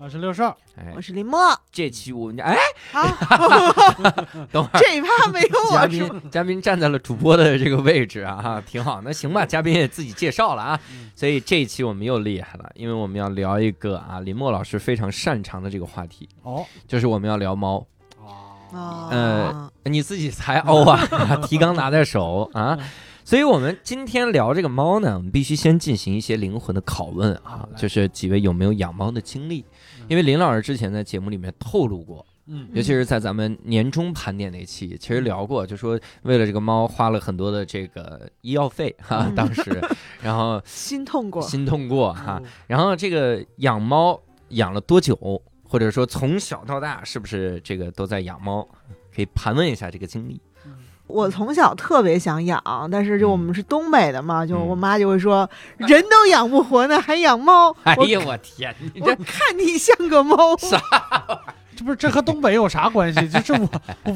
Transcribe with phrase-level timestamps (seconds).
[0.00, 1.40] 我是六少，哎我，是林默，
[1.72, 2.56] 这期我们家哎，
[2.92, 3.02] 好，
[4.52, 4.80] 等会儿。
[4.80, 9.00] 这一趴没有嘉我嘉，宾嘉宾站在了主播的这个位置啊，哈，挺好。
[9.02, 10.80] 那行吧，嘉宾也自己介绍了啊，
[11.16, 17.84] 所以这一期我们又厉害了，因为我们要聊一个啊，林默老师非常擅长的这个话题，哦，就是我们要聊猫。
[18.72, 21.00] 哦，呃，你自己才欧啊，
[21.44, 22.78] 提纲拿在手啊。
[23.24, 29.62] 所以，我们今天聊这个猫呢，我们必须先进行一些灵魂的拷问啊好，来就是几位有没有养猫的经历？
[30.08, 39.80] 因为林老师之前在节目里面透露过，嗯尤其是在咱们年终盘点那期，其实聊过，就说为了这个猫花了很多的这个医药费哈，嗯当时，
[40.22, 44.18] 然后 心痛过，心痛过哈，然后这个养猫
[44.50, 48.66] 养了多久，或者说从小到大是不是这个都在养猫？
[49.14, 50.40] 可以盘问一下这个经历。
[51.08, 54.68] 我从小特别想养，但是就我们是东北的嘛，就嗯。
[54.68, 57.74] 我妈就会说，人都养不活呢，还养猫。
[57.82, 57.94] 哎。
[57.94, 60.56] 呀，我天，你我这看你像个猫，
[61.78, 63.20] 这不是这和东北有啥关系？
[63.30, 63.70] 就是我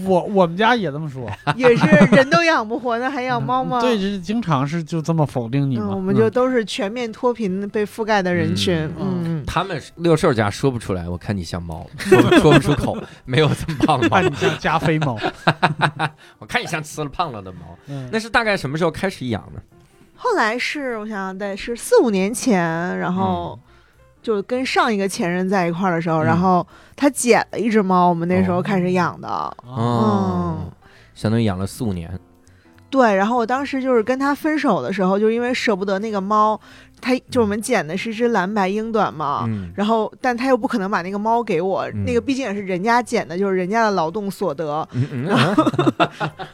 [0.04, 3.80] 我我们家也这么说， 也是人都养不活那，还养猫吗？
[3.80, 8.74] 对，就是经常是就这么否定你嗯，我们就都是全面脱贫被覆盖的人群。
[8.98, 15.16] 嗯嗯，他们六兽家说不出来，我看你像猫，说不说不出口，没有这么胖的 猫，看你像加菲猫，
[16.40, 17.78] 我看你像吃了胖了的猫。
[17.86, 19.62] 嗯那是大概什么时候开始养的？
[20.16, 23.56] 后来是我想想，得是四五年前，然后
[24.22, 29.28] 就跟上一个前任在一块儿的时候，嗯然后他捡了一只猫，我们那时候哦开始养的。
[29.66, 30.70] 哦嗯，
[31.14, 32.10] 相当于养了四五年。
[32.88, 36.60] 对，然后我当时就是跟他分手的时候，就是因为舍不得那个猫，
[37.00, 39.44] 他就我们捡的是一只蓝白英短嘛。
[39.48, 44.86] 嗯，然后，但他又不可能把那个猫给我，嗯那个毕竟也是人家捡的，就是人家的劳动所得。
[44.92, 46.30] 嗯嗯嗯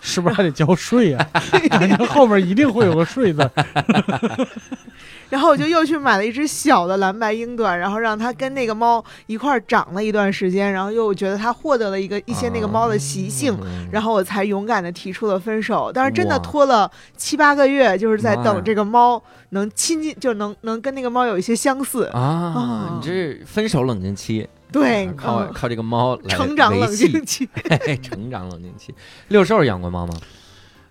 [0.00, 1.30] 是不是还得交税呀？
[2.10, 3.48] 后面一定会有个税字。
[5.34, 15.90] 然后我就又去买了一只小的蓝白英短，然后让它跟那个猫一块儿长了一段时间，然后又觉得它获得了一个一些那个猫的习性，嗯然后我才勇敢的提出了分手。
[15.92, 22.04] 但是真的拖了七八个月，就是在等这个猫能亲近，就能能跟那个猫有一些相似。
[22.12, 27.48] 啊哦，你这是分手冷静期， 对，靠嗯靠这个猫来成长冷静期。
[28.00, 28.94] 成长冷静期。
[29.26, 30.14] 六兽养过猫吗？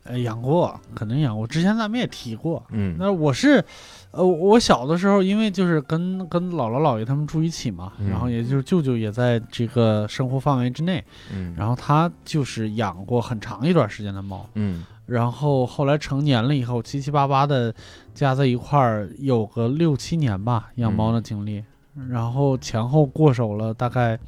[0.06, 1.48] 呃，养过，肯定养过。
[1.48, 2.62] 之前咱们也提过。
[2.72, 3.64] 嗯那我是，
[4.14, 11.04] 呃，我小的时候，因为就是跟跟姥姥姥爷他们住一起嘛，嗯然后也就是舅舅也在这个生活范围之内，
[11.34, 14.86] 嗯，然后他就是养过很长一段时间的猫，嗯。
[15.06, 17.74] 然后后来成年了以后，七七八八的
[18.14, 21.62] 加在一块儿有个六七年吧，养猫的经历，
[22.10, 24.20] 然后前后过手了大概五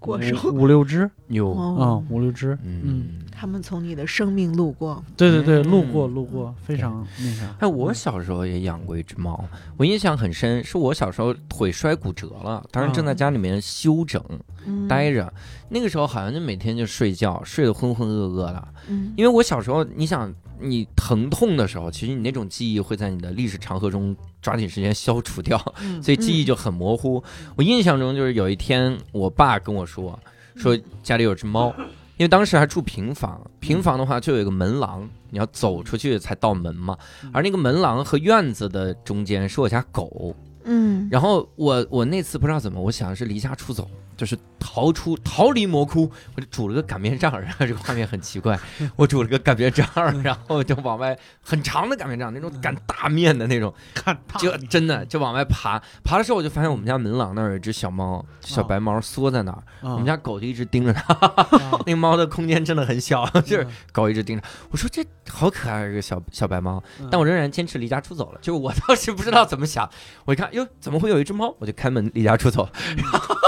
[0.00, 0.50] 过手。
[0.50, 3.20] 五六只，有嗯哦，，五六只， 嗯。
[3.30, 5.02] 他们从你的生命路过。
[5.16, 5.70] 对对对，嗯。
[5.70, 9.42] 路过路过，非常那啥，哎，我小时候也养过一只猫，
[9.76, 14.22] 我印象很深，是我小时候腿摔骨折了，当时正在家里面休整
[14.66, 15.32] 嗯，待着，
[15.70, 18.68] 那个时候好像就每天就睡觉，睡得浑浑噩噩的。
[18.88, 27.22] 嗯，因为我小时候，你想你疼痛的时候，其实你那种记忆会在你的历史长河中抓紧时间消除掉，嗯所以记忆就很模糊。
[27.56, 30.18] 我印象中就是有一天，我爸跟我说，
[30.56, 31.74] 说家里有只猫，
[32.16, 36.96] 因为当时还住平房，平房的话就有一个门廊，你要走出去才到门嘛，
[37.32, 40.34] 而那个门廊和院子的中间是我家狗。
[40.64, 43.88] 嗯，然后我我那次不知道怎么，我想是离家出走，
[44.20, 48.60] 就是逃出逃离魔窟，我就煮了个擀面杖，然后这个画面很奇怪，
[48.96, 49.88] 我煮了个擀面杖，
[50.22, 61.14] 然后就往外很长的擀面杖，那种擀大面的那种，看就真的就往外爬，爬的时候我就发现我们家门廊那儿有一只小猫，小白猫缩在那儿，我我们家狗就一直盯着它，
[61.86, 68.38] 那个猫的空间真的很小，就是狗一直盯着，我说这好可爱一个小小白猫，但我仍然坚持离家出走了。
[68.42, 69.88] 就是我当时不知道怎么想，
[70.26, 71.56] 我一看，哟，怎么会有一只猫？
[71.58, 72.68] 我就开门离家出走。
[72.98, 73.34] 然后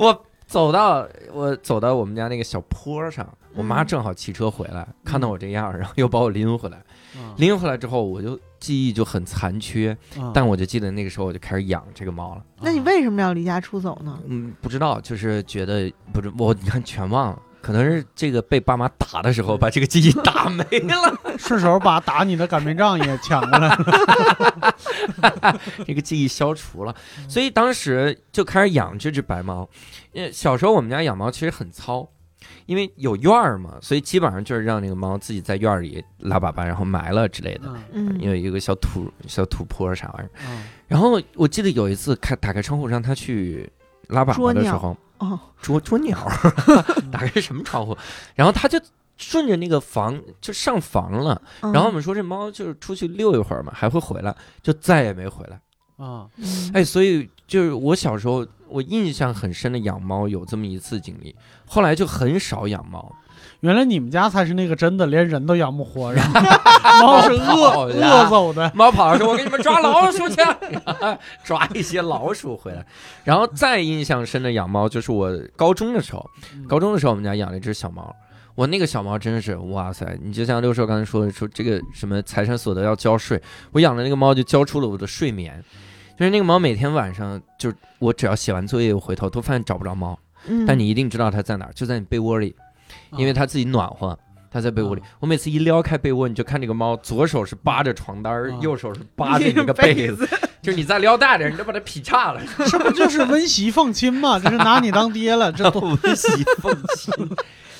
[0.00, 6.82] 我走到我走到我们家那个小坡上，我妈正好骑车回来，看到我这样，然后又把我拎回来。
[7.14, 12.44] 嗯拎回来之后，我就记忆就很残缺，嗯但我就记得那个时候我就开始养这个猫了。
[12.60, 14.18] 那你为什么要离家出走呢？
[14.26, 17.42] 嗯，不知道，就是觉得不是我，你看全忘了。
[17.60, 24.74] 可能是这个被爸妈打的时候把这个记忆打没了， 顺手把打你的擀面杖也抢过来了。
[25.86, 26.94] 这个记忆消除了，
[27.28, 29.68] 所以当时就开始养这只白猫。
[30.14, 32.08] 呃，小时候我们家养猫其实很糙，
[32.66, 37.72] 因为有院儿嘛，所以基本上就是让那个猫自己在院儿里拉粑粑，然后埋了之类的。
[38.18, 40.30] 因为有一个小土小土坡啥玩意儿。
[40.48, 43.70] 嗯然后我记得有一次开打开窗户让它去
[44.08, 46.18] 拉粑粑的时候，哦，捉捉鸟，
[47.10, 47.96] 打开什么窗户？
[48.34, 48.80] 然后它就
[49.16, 51.40] 顺着那个房就上房了。
[51.60, 55.60] 嗯然后我们说这猫就是出去溜一会儿嘛，还会回来，就再也没回来。
[56.04, 63.14] 啊嗯哎，所以就是我小时候我印象很深的养猫有这么一次经历，后来就很少养猫。
[63.60, 66.40] 原来你们家才是那个真的连人都养不活， 然后
[67.06, 68.70] 猫是饿了饿走的。
[68.74, 70.36] 猫跑了说：“我给你们抓老鼠去，
[71.44, 72.84] 抓一些老鼠回来。”
[73.24, 76.24] 然后再印象深的养猫就是我高中的时候，
[76.68, 78.14] 高中的时候我们家养了一只小猫。
[78.56, 80.18] 我那个小猫真的是哇塞！
[80.20, 83.40] 你就像六兽刚才说的，说这个什么财产所得要交税，
[83.72, 85.62] 我养的那个猫就交出了我的睡眠。
[86.18, 92.54] 就是那个猫每天晚上，就是我只要写完作业，我回头都发现找不着猫，嗯但你一定知道它在哪儿，就在你被窝里，
[93.12, 94.18] 因为它自己暖和。
[94.52, 100.28] 它在被窝里，我每次一撩开被窝，你就看这个猫，左手是扒着床单右手是扒着那个被子，
[100.60, 104.40] 就是你再撩大点，你就把它劈叉了， 这不就是温习奉亲吗？
[104.40, 107.30] 就是拿你当爹了，这都 温习奉亲，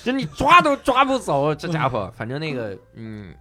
[0.05, 3.35] 就你抓都抓不走，这家伙，反正那个，嗯，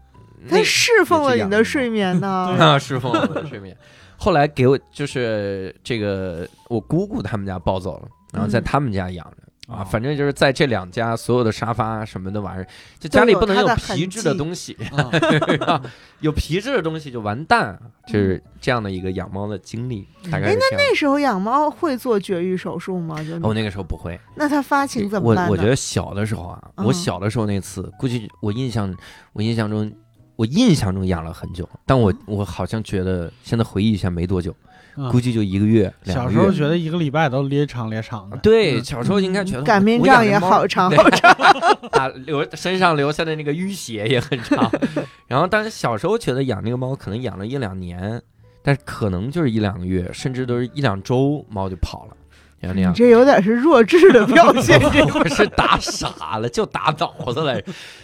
[0.49, 2.27] 那它侍奉了你的睡眠呢。
[2.57, 3.77] 啊，侍奉了我的睡眠。
[4.17, 9.37] 后来给我就是这个我姑姑他们家抱走了，然后在嗯他们家养着。
[9.69, 9.85] 啊，哦。
[9.85, 12.67] 反正就是在这两家所有的沙发什么的玩意儿，
[12.99, 15.09] 就家里不能有皮质的东西，啊
[16.21, 20.77] 有皮质的东西就完蛋啊，就是这样的一个养猫的经历，大概哎是这样。
[20.77, 23.15] 那时候养猫会做绝育手术吗？
[23.23, 25.51] 就我那个时候不会，那它发情怎么我办我？
[25.51, 26.85] 我觉得小的时候啊，嗯。
[26.85, 28.93] 我小的时候那次，估计我印象，
[29.33, 29.91] 我印象中，
[30.35, 34.68] 我印象中养了很久，但我我好像觉得现在回忆一下没多久，嗯
[35.11, 36.37] 估计就一个月两小个月。
[36.37, 41.31] 时候觉得一个礼拜都咧长咧长的，对，嗯小时候应该觉得擀面我杖也好长好长。
[41.91, 44.69] 啊，留身上留下的那个淤血也很长。
[45.27, 48.21] 然后，但是小时候觉得养那个猫可能养了一两年，
[48.63, 52.17] 但是可能就是一两个月，甚至都是一两周，猫就跑了，
[52.61, 52.91] 像那样。
[52.91, 57.61] 你这有点是弱智的表现，这我 是打傻了，就打脑子了，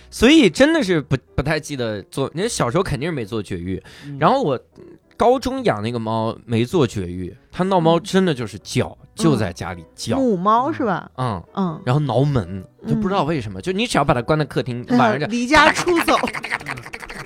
[0.10, 2.30] 所以真的是不不太记得做。
[2.34, 4.60] 你小时候肯定是没做绝育，嗯然后我
[5.18, 11.10] 高中养那个猫没做绝育，它闹猫真的就是叫，就在家里叫，母猫是吧？
[11.18, 16.16] 嗯，嗯，然后挠门，就不知道为什么，就你只要把它关在客厅， 晚上就离家出走，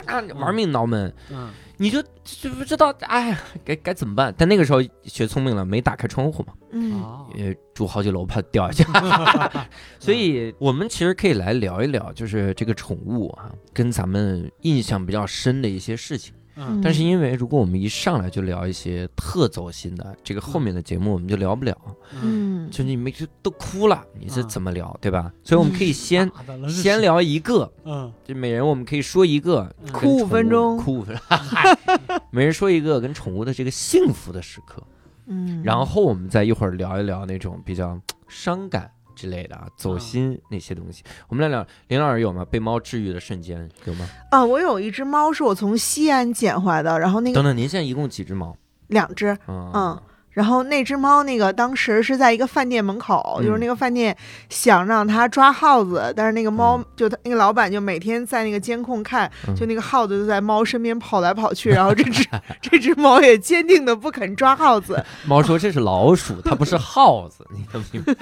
[0.06, 1.50] 啊玩命挠门，嗯
[1.82, 4.36] 你就就不知道，哎呀，该该怎么办？
[4.38, 9.60] 但那个时候学聪明了，没打开窗户嘛，嗯住好几楼怕掉下去。
[9.98, 16.34] 所以，我们其实可以来聊一聊，就是这个宠物啊，跟咱们印象比较深的一些事情。
[16.60, 16.82] 嗯。
[16.84, 21.76] 但是，因为如果我们一上来就聊一些特走心的，这个后面的节目我们就聊不了。
[22.22, 25.32] 嗯，嗯，就你们就都哭了，你是啊怎么聊，对吧？
[25.44, 26.30] 所以我们可以先
[26.68, 28.12] 先聊一个，嗯。
[28.26, 30.78] 就每人我们可以说一个哭五分钟。
[30.78, 31.78] 哭五分钟，嗨
[32.32, 34.84] 每人说一个跟宠物的这个幸福的时刻，
[35.28, 41.04] 嗯，然后我们再一会儿聊一聊那种比较伤感之类的啊，走心那些东西。
[41.28, 42.46] 我们来聊，林老师有吗？
[42.50, 44.08] 被猫治愈的瞬间有吗？
[44.32, 48.56] 啊，我有一只猫是我从西安捡回来的，然后那个等等，您现在一共几只猫？
[48.88, 54.16] 两只，嗯嗯然后那只猫那个当时是在一个饭店门口，就是嗯那个饭店
[54.48, 62.26] 想让它抓耗子，但是那个猫嗯就他那个老板就每天在那个监控看，嗯就那个耗子就在猫身边跑来跑去，然后这只
[62.62, 68.16] 这只猫也坚定的不肯抓耗子，猫说这是老鼠，它不是耗子，你能明白？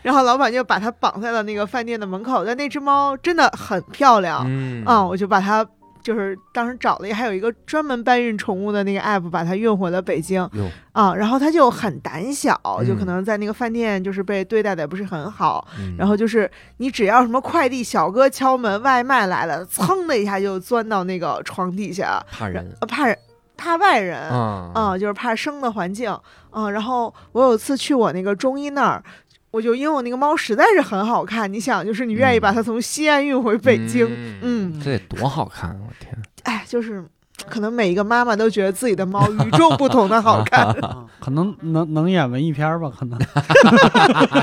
[0.02, 5.66] 然后老板就把它绑在了那个饭店的门口，但那只猫真的很漂亮，嗯啊，我就把它。
[6.04, 11.14] 就是当时找了一，还有一个专门搬运宠物的那个 app，把它运回了北京哟，啊。
[11.14, 12.54] 然后它就很胆小，
[12.88, 15.68] 就可嗯能在那个饭店就是被对待的也不是很好。
[15.78, 23.18] 嗯然后就是你只要什么快递小哥敲门，外卖来了，噌的一下就钻到那个床底下，怕人呃怕人
[23.58, 24.18] 怕外人。
[24.30, 26.18] 啊啊、就是怕生的环境，
[26.52, 29.04] 嗯、然后我有次去我那个中医那儿，
[29.52, 34.06] 我就因为我那个猫实在是很好看，你想，就是你愿意把它从西安运回北京，
[34.42, 34.74] 嗯。
[34.74, 35.78] 嗯，这得多好看啊！
[35.88, 36.14] 我天，
[36.44, 37.04] 哎，就是
[37.46, 40.76] 可能每一个妈妈都觉得自己的猫与众不同的好看，
[41.20, 43.20] 可能能能演文艺片吧，可能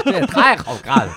[0.04, 1.12] 这也太好看了。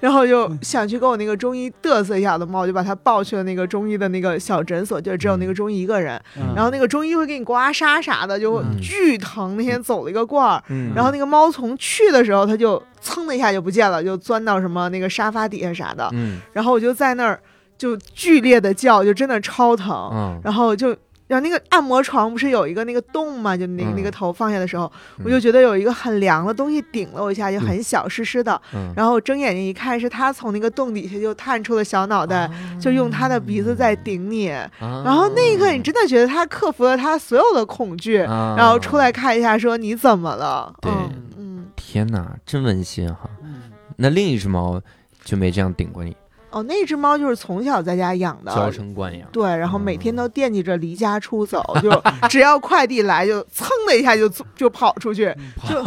[0.00, 6.20] 然后就想去跟我那个中医嘚瑟一下的猫，就把它抱去了那个中医的那个小诊所，就只有那个中医一个人，
[6.54, 10.62] 然后那个中医会给你刮痧啥的，就巨疼，那天走了一个罐儿。
[10.94, 16.08] 然后那个猫从去的时候，它就噌的一下就不见了，就钻到什么那个沙发底下啥的。
[16.12, 17.38] 嗯然后我就在那儿
[17.76, 20.08] 就剧烈的叫，就真的超疼。
[20.12, 25.24] 嗯然后就然后那个按摩床不是有一个那个洞嘛，就那个、那个嗯头放下的时候，嗯。
[25.24, 28.60] 我就觉得有一个很凉的东西顶了我一下，就很小湿湿的。
[28.74, 32.48] 嗯，然后我睁眼睛一看，是他从那个洞底下就探出了小脑袋，
[32.80, 34.46] 就用他的鼻子在顶你。
[34.46, 34.70] 然
[35.04, 38.54] 然后那一刻，你真的觉得他克服了他所有的恐惧，啊。
[38.56, 40.72] 然后出来看一下，说你怎么了？
[40.80, 40.92] 对。
[40.92, 43.28] 嗯嗯，天哪，真温馨哈！
[43.42, 43.62] 嗯。
[43.96, 44.80] 那另一只猫
[45.24, 46.16] 就没这样顶过你，
[46.56, 48.70] 哦，那只猫就是从小在家养的娇。
[48.70, 49.28] 生惯养。
[49.30, 51.90] 对，然后每天嗯都惦记着离家出走，就
[52.30, 55.34] 只要快递来就噌的一下就就跑出去，
[55.68, 55.84] 就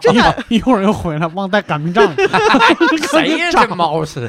[0.00, 2.12] 真的一会儿又回来，忘带擀面杖。
[3.12, 3.50] 谁呀？
[3.54, 4.28] 这猫是？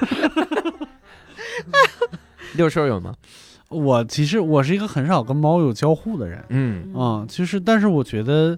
[2.53, 3.13] 六兽有吗？
[3.69, 6.43] 我其实我是一个很少跟猫有交互的人。
[6.49, 8.57] 嗯嗯，其实但是我觉得，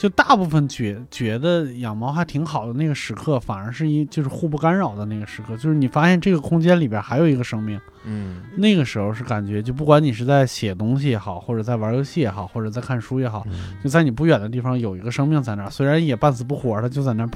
[0.00, 8.40] 就大部分觉觉得养猫还挺好的那个时刻，反而是一就是互不干扰的那个时刻，就是你发现这个空间里边还有一个生命，嗯。
[8.56, 13.74] 那个时候是感觉，就不管你是在写东西也好，或者在玩游戏也好，或者在看书也好，嗯。
[13.84, 17.28] 就在你不远的地方有一个生命在那儿，虽然也半死不活的，就在那儿，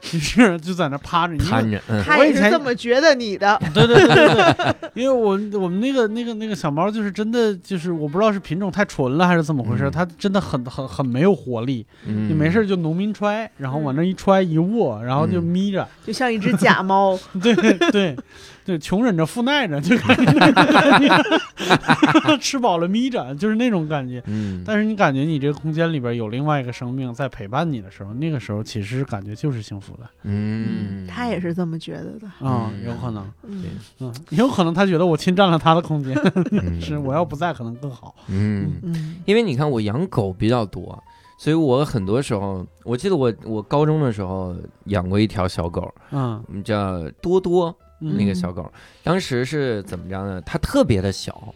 [0.00, 1.34] 就 是就在那儿趴着。
[1.34, 2.04] 你看着，嗯。
[2.04, 3.60] 他也是我以前这么觉得你的。
[3.74, 9.90] 对对对对对， 因为我我们那个那个那个小猫就是真的就是我不知道是品种太纯了还是怎么回事，嗯。
[9.90, 12.28] 它真的很很很没有活力，嗯。
[12.28, 15.44] 你没事就农民揣，然后往那一揣一卧，然后就嗯。
[15.44, 18.16] 眯着，就像一只假猫， 对对
[18.64, 19.96] 对，穷忍着富耐着，就
[22.38, 24.22] 吃饱了眯着，就是那种感觉。
[24.26, 32.26] 嗯，但是你感觉你这个空间里边有另外一个生命在陪伴你的时候，那个时候其实感觉就是幸福的嗯，他也是这么觉得的。
[32.46, 32.84] 啊、嗯。
[32.86, 33.64] 有可能，嗯，
[34.00, 36.16] 嗯，有可能他觉得我侵占了他的空间，
[36.52, 36.62] 嗯。
[36.80, 38.14] 是我要不在可能更好。
[38.28, 39.16] 嗯，嗯。
[39.24, 41.02] 因为你看我养狗比较多，
[41.42, 48.72] 所以我很多时候，我记得我我高中的时候养过一条小狗，嗯，我们叫多多嗯那个小狗，
[49.02, 50.40] 当时是怎么着呢？
[50.42, 51.52] 它特别的小，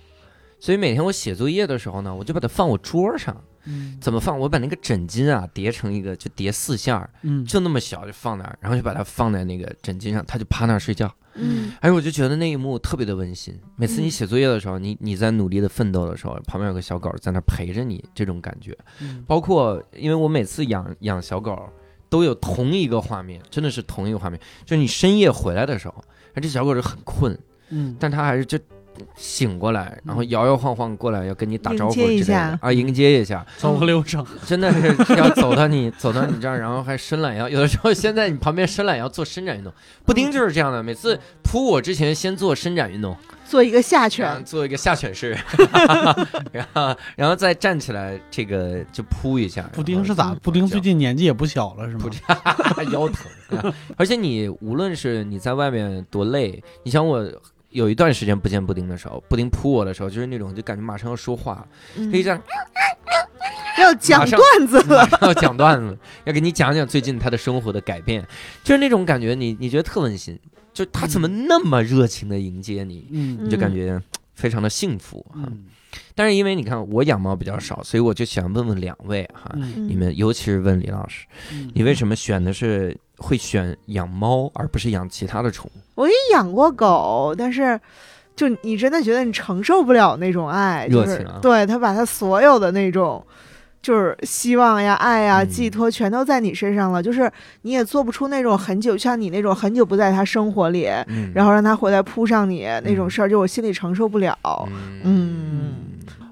[0.58, 3.36] 所以每天我写作业的时候呢，我就把它放我桌上。
[3.68, 4.36] 嗯怎么放？
[4.36, 11.08] 我把那个枕巾啊叠成一个，就叠四下儿，嗯，就那么小，就放那儿，然后就把它放在那个枕巾上，它就趴那儿睡觉。
[11.38, 13.58] 嗯哎，我就觉得那一幕特别的温馨。
[13.76, 18.76] 每次你嗯写作业的时候，你你在努力的奋斗的时候，旁边有个小狗在那陪着你，这种感觉。
[19.00, 21.68] 嗯包括因为我每次养养小狗，
[22.08, 27.38] 都有同一个画面，真的是同一个画面，就是你深夜回来的时候，而这小狗是很困，
[27.70, 28.58] 嗯但它还是就
[29.16, 37.48] 醒过来，然后摇摇晃晃过来要跟你打招呼之类的啊，迎接一下，走个流程，真的是要走到你走到你这儿，然后还伸懒腰。
[37.48, 39.72] 有的时候先在你旁边伸懒腰做伸展运动，
[40.04, 45.36] 布丁就是这样的，每次扑我之前先做伸展运动，做一个下犬，做一个下犬式，
[46.52, 49.62] 然后然后再站起来，这个就扑一下。
[49.72, 50.34] 布丁是咋？
[50.42, 52.10] 布丁最近年纪也不小了，是吗？
[52.10, 57.24] 近 腰疼，啊 而且你无论是你在外面多累，你想我。
[57.76, 62.10] 有一段时间不见布丁的时候，布丁扑我的时候，就是那种就感觉马上要说话，嗯。
[62.10, 62.42] 可以这样
[63.78, 64.80] 要讲段子。
[64.88, 65.06] 了。
[65.20, 68.26] 要讲段子，要给你讲讲最近他的生活的改变，
[68.64, 70.38] 就是那种感觉你，你觉得特温馨，
[70.72, 73.38] 就他怎么那么热情的迎接你，嗯。
[73.42, 74.00] 你就感觉
[74.34, 75.42] 非常的幸福哈。
[75.44, 75.66] 嗯。
[76.14, 79.86] 但是因为你看我养猫比较少，所以我就想问问两位哈，嗯。
[79.86, 81.70] 你们尤其是问李老师，嗯。
[81.74, 85.80] 你为什么选的是会选养猫，而不是养其他的宠物？
[85.94, 87.80] 我也养过狗，但是
[88.34, 93.24] 就你真的觉得你承受不了那种爱，就是热情啊对他把他所有的那种。
[93.82, 97.30] 就是希望呀、爱呀、嗯寄托全都在你身上了，就是
[97.62, 104.36] 你也做不出那种很久像你那种很久不在他生活里，嗯然后让他回来扑上你那种嗯事儿，就我心里承受不了。
[105.04, 105.74] 嗯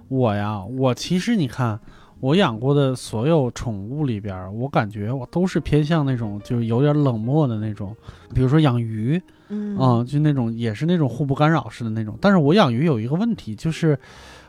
[0.09, 1.79] 我呀，我其实你看，
[2.25, 7.95] 我养过的所有宠物里边儿，我感觉我都是偏向那种就是有点冷漠的那种，
[8.35, 12.16] 比如说养鱼，嗯啊、就那种也是那种互不干扰式的那种。
[12.23, 13.99] 但是我养鱼有一个问题，就是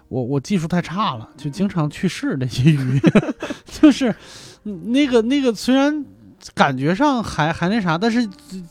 [0.08, 2.98] 我我技术太差了，就经常去世那些鱼，
[3.66, 4.16] 就是
[4.64, 6.06] 嗯那个那个虽然。
[6.54, 8.26] 感觉上还还那啥，但是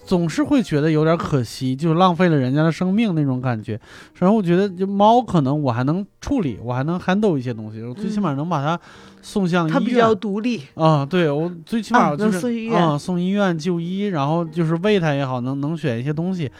[0.06, 3.80] 总是会觉得有点可惜，就浪费了人家的生命那种感觉。
[4.18, 8.80] 然后我觉得就猫可能我还能处理，我还能 handle 一些东西，我最起码能把它
[9.24, 9.72] 送向医院。
[9.72, 12.80] 他比较独立，啊，对我最起码啊就是能送医院。
[12.80, 16.50] 啊，送医院就医，然后就是喂它也好，能能选一些东西。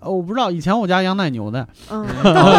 [0.00, 2.04] 呃，我不知道以前我家养奶牛的，嗯，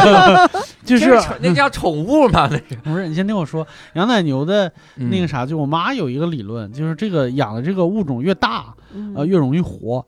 [0.86, 2.76] 就是那叫宠物嘛，那个。
[2.84, 5.10] 不是你先听我说，养奶牛的嗯。
[5.10, 10.06] 那个啥，就我妈有一个理论，就是这个养的这个物种越大，呃，嗯越容易活。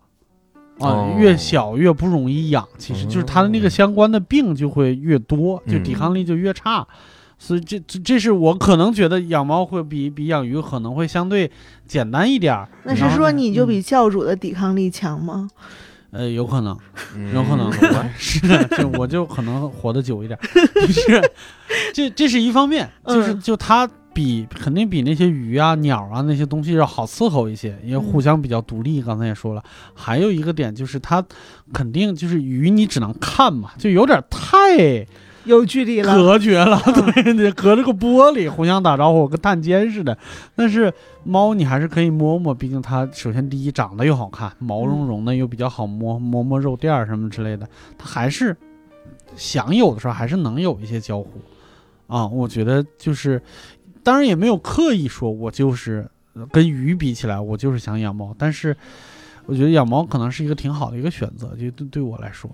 [0.79, 6.87] 啊哦，越小越不容易养，其实就是它的那个相关的病就会越多，就抵抗力就越差，
[7.39, 11.49] 所以这这这是我可能觉得养猫会比比养鱼可能会相对
[11.87, 12.67] 简单一点儿。
[12.83, 15.49] 那是说你就嗯比教主的抵抗力强吗？
[16.11, 16.75] 呃，有可能，
[17.15, 20.39] 嗯有可能， 我是的，就我就可能活得久一点，
[20.73, 21.31] 就是
[21.93, 29.01] 这这是一方面，就是嗯就它比肯定比那些鱼啊、鸟啊那些东西要好伺候一些，因为互相比较独立。
[29.01, 29.61] 刚才也说了，
[29.93, 31.23] 还有一个点就是它
[31.73, 35.05] 肯定就是鱼，你只能看嘛，就有点太
[35.47, 36.13] 有距离了。
[36.15, 40.17] 隔绝了，对，得隔着个玻璃互相打招呼，跟探监似的。
[40.55, 48.55] 但是猫你还是可以摸摸，毕竟它首先第一长得又好看，毛茸茸的又比较好摸，摸摸肉垫儿什么之类的，它还是
[49.35, 51.29] 想有的时候还是能有一些交互
[52.07, 52.27] 啊。
[52.27, 53.41] 我觉得就是，
[54.03, 58.75] 当然也没有刻意说我就是呃跟鱼比起来，我就是想养猫，但是
[59.45, 62.49] 我觉得养猫可能是一个挺好的一个选择，就对对我来说，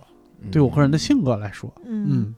[0.52, 2.36] 对我个人的性格来说，嗯嗯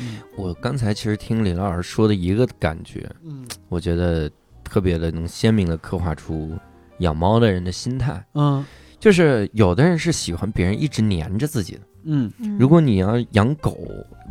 [0.00, 0.18] 嗯。
[0.36, 3.46] 我刚才其实听李老师说的一个感觉，嗯。
[3.68, 4.30] 我觉得
[4.64, 6.56] 特别的能鲜明的刻画出
[6.98, 8.64] 养猫的人的心态，嗯。
[8.98, 12.32] 就是有的人是喜欢别人一直黏着自己的，嗯。
[12.38, 12.58] 嗯。
[12.58, 13.78] 如果你要养狗，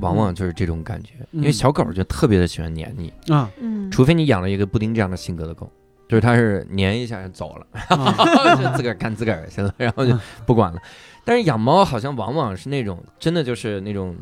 [0.01, 1.39] 往往就是这种感觉，嗯。
[1.39, 3.49] 因为小狗就特别的喜欢黏你，啊。
[3.59, 3.89] 嗯。
[3.91, 5.71] 除非你养了一个布丁这样的性格的狗。
[6.07, 8.55] 就是它是黏一下就走了，啊。
[8.55, 10.79] 就自个儿干自个儿去了，然后就嗯不管了。
[11.23, 14.15] 但是养猫好像往往是那种真的就是那种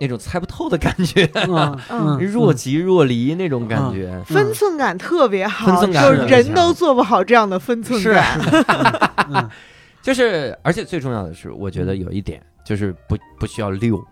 [0.00, 4.22] 那种猜不透的感觉 嗯嗯若即若离那种感觉。
[4.26, 8.40] 分寸感特别好，分寸感就是人都做不好这样的分寸是感。
[9.32, 9.50] 嗯
[10.02, 14.04] 就是，而且最重要的是，我觉得有一点就是不不需要遛，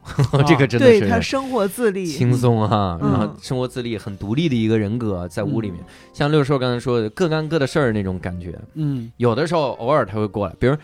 [0.47, 5.87] 这个真的对他生活自立，轻松哈，嗯然后生活自立很独立的一个人格在屋里面嗯。
[6.13, 10.77] 像六兽刚才说的，各干各的事儿那种感觉，嗯有的时候偶尔他会过来，比如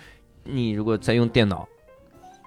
[0.42, 1.64] 你如果在用电脑，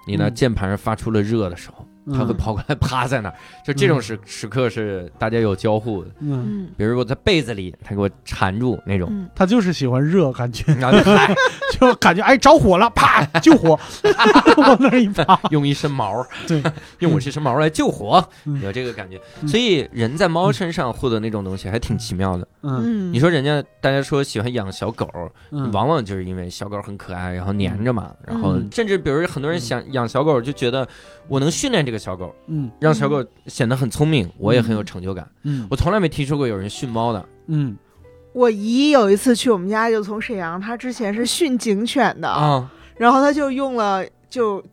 [0.06, 6.10] 你那嗯键盘上发出了热的时候，嗯，他会跑过来趴在那儿，就这种时时刻是大家有交互的。
[6.20, 6.68] 嗯，嗯。
[6.76, 11.34] 比如我在被子里，他给我缠住那种，嗯，他就是喜欢热，感觉然后就嗨，
[11.72, 13.78] 就感觉哎着火了，啪救火，
[14.58, 16.62] 往那儿一趴， 用一身毛，对，
[17.00, 19.20] 用我这身毛来救火，嗯有这个感觉。
[19.42, 19.48] 嗯。
[19.48, 22.46] 所以人在猫身上获得那种东西还挺奇妙的。
[22.62, 23.10] 嗯。
[23.10, 25.08] 嗯，你说人家大家说喜欢养小狗，
[25.50, 28.68] 嗯，往往就是因为小狗很可爱，然后黏着嘛，然后嗯。
[28.72, 30.86] 甚至比如很多人想养小狗，就觉得
[31.28, 32.68] 我能训练这个小狗，嗯。
[32.80, 35.30] 让小狗显得很聪明，我也很有成就感。
[35.44, 35.68] 嗯。
[35.70, 37.28] 我从来没听说过有人训猫的。
[37.46, 37.76] 嗯。
[38.32, 44.64] 我姨有一次去我们家，就从沈阳，她之前是训警犬的，啊，然后她就用了就。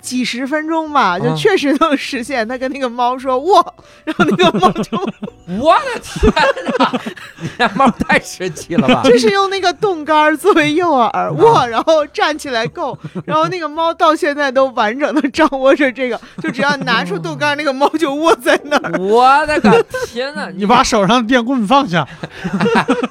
[0.00, 2.46] 几十分钟吧，就啊确实能实现。
[2.46, 3.74] 他跟那个猫说“哇”，
[4.04, 4.98] 然后那个猫就
[5.60, 6.32] 我的天
[6.78, 7.00] 哪！
[7.40, 9.02] 你家猫太神奇了吧？
[9.08, 18.92] 就是用那个冻干作为诱饵，哇，然后站起来够，然后那个猫到现在都完整的掌握着这个，就只要拿出冻干，那个猫就卧在那儿。
[18.98, 20.48] 我的个天哪！
[20.54, 22.06] 你把手上的电棍放下，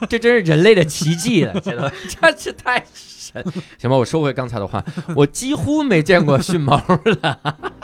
[0.10, 2.84] 这真是人类的奇迹了，真的这这太
[3.32, 3.44] 神。
[3.80, 4.84] 行吧，我收回刚才的话，
[5.16, 6.82] 我几乎没见过训猫
[7.22, 7.40] 的，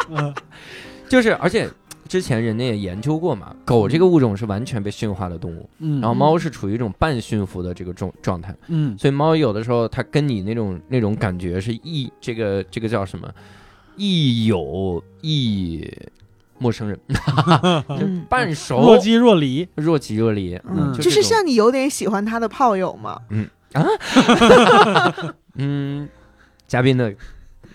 [0.10, 0.34] 嗯
[1.10, 1.70] 就是而且
[2.08, 13.30] 之前人家也研究过嘛，狗这个物种是完全被驯化的动物，嗯，然后猫是处于一种半驯服的这个状状态，嗯所以猫有的时候它跟你那种那种感觉是异，这个这个叫什么？
[14.00, 15.90] 亦友亦
[16.60, 17.00] 陌生人，
[17.90, 23.48] 嗯半熟若即若离，若即若离，嗯就是像你有点喜欢他的炮友嘛，嗯，
[26.68, 27.14] 嘉宾的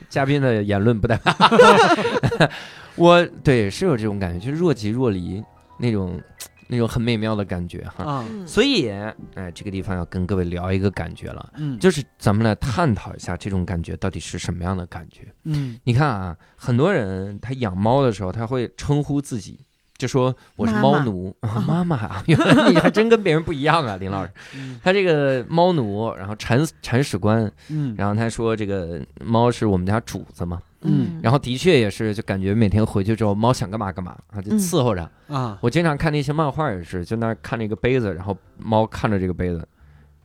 [0.09, 1.35] 嘉宾的言论不代表。
[2.97, 5.43] 我对是有这种感觉，就是若即若离
[5.79, 6.21] 那种
[6.69, 8.05] 那种很美妙的感觉哈。
[8.05, 8.25] 啊。
[8.29, 8.91] 嗯所以，
[9.35, 11.79] 哎，这个地方要跟各位聊一个感觉了，嗯。
[11.79, 15.23] 就是咱们来探讨一下这种感觉到底是什么样的感觉。
[15.45, 15.79] 嗯。
[15.85, 19.61] 你看啊，很多人他养猫的时候，他会称呼自己，
[20.03, 21.85] 就说我是猫奴，啊妈。
[21.87, 24.33] 妈啊，原来你还真跟别人不一样啊，林老师。
[24.57, 24.81] 嗯。
[24.83, 27.95] 他这个猫奴，然后铲铲屎官，嗯。
[27.97, 31.21] 然后他说这个猫是我们家主子嘛，嗯。
[31.23, 35.09] 然后的确也是，就感觉每天回去之后，猫想干嘛干嘛啊，就嗯伺候着。
[35.29, 35.57] 啊。
[35.61, 39.65] 我经常看那些漫画也是，就那儿看着一个杯子，然后猫看着这个杯子，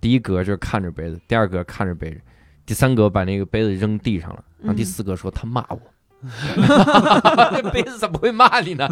[0.01, 2.21] 第一格就是看着杯子，第二格看着杯子，
[2.65, 4.85] 第三格把那个杯子扔地上了，然后第嗯。
[4.85, 5.79] 四格说他骂我。
[5.79, 5.96] 这
[7.71, 8.89] 杯子怎么会骂你呢？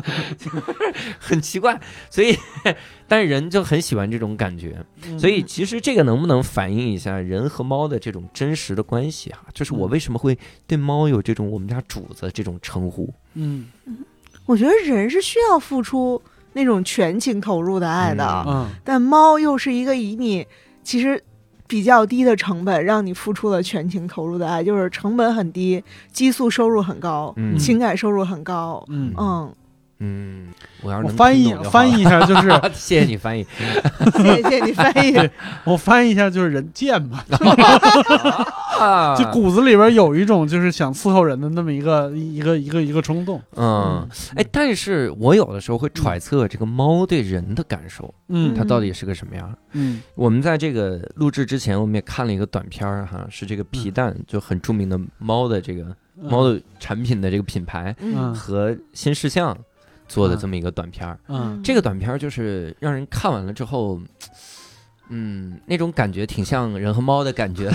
[1.19, 2.37] 很奇怪，所以，
[3.07, 9.39] 但是人就很喜欢这种感觉，嗯所以其实这个能不能反映一下人和猫的这种真实的关系啊？
[9.53, 13.13] 就是我为什么会对猫有这种我们家主子这种称呼？
[13.33, 13.67] 嗯
[14.45, 16.21] 我觉得人是需要付出
[16.53, 20.45] 那种全情投入的爱的，但猫又是一个以你
[20.83, 21.21] 其实
[21.67, 28.83] 比较低的成本让你付出了全情投入的爱，就是成本很低，激素收入很高，嗯情感收入很高。
[28.89, 29.51] 嗯嗯，
[29.99, 30.47] 嗯，
[30.81, 33.45] 我要是我翻译 翻译一下，就是 谢谢你翻译。
[34.17, 35.29] 谢谢你翻译。
[35.63, 37.23] 我翻译一下，就是人贱嘛，
[38.79, 43.41] 啊 就骨子里边有一种就是想伺候人的那么一个一个一个一个冲动。
[43.55, 48.53] 嗯，哎，但是我有的时候会揣测这个猫对人的感受，嗯。
[48.53, 49.53] 它到底是个什么样。
[49.71, 50.01] 嗯。
[50.15, 55.85] 我们在这个录制之前，我们也看了一个短片儿哈，是这个皮蛋，就很著名的猫的这个
[56.21, 58.33] 猫的产品的这个品牌嗯。
[58.33, 59.57] 和新事项
[60.07, 61.19] 做的这么一个短片儿。
[61.27, 63.99] 嗯这个短片儿就是让人看完了之后。
[65.07, 67.69] 嗯，那种感觉挺像人和猫的感觉，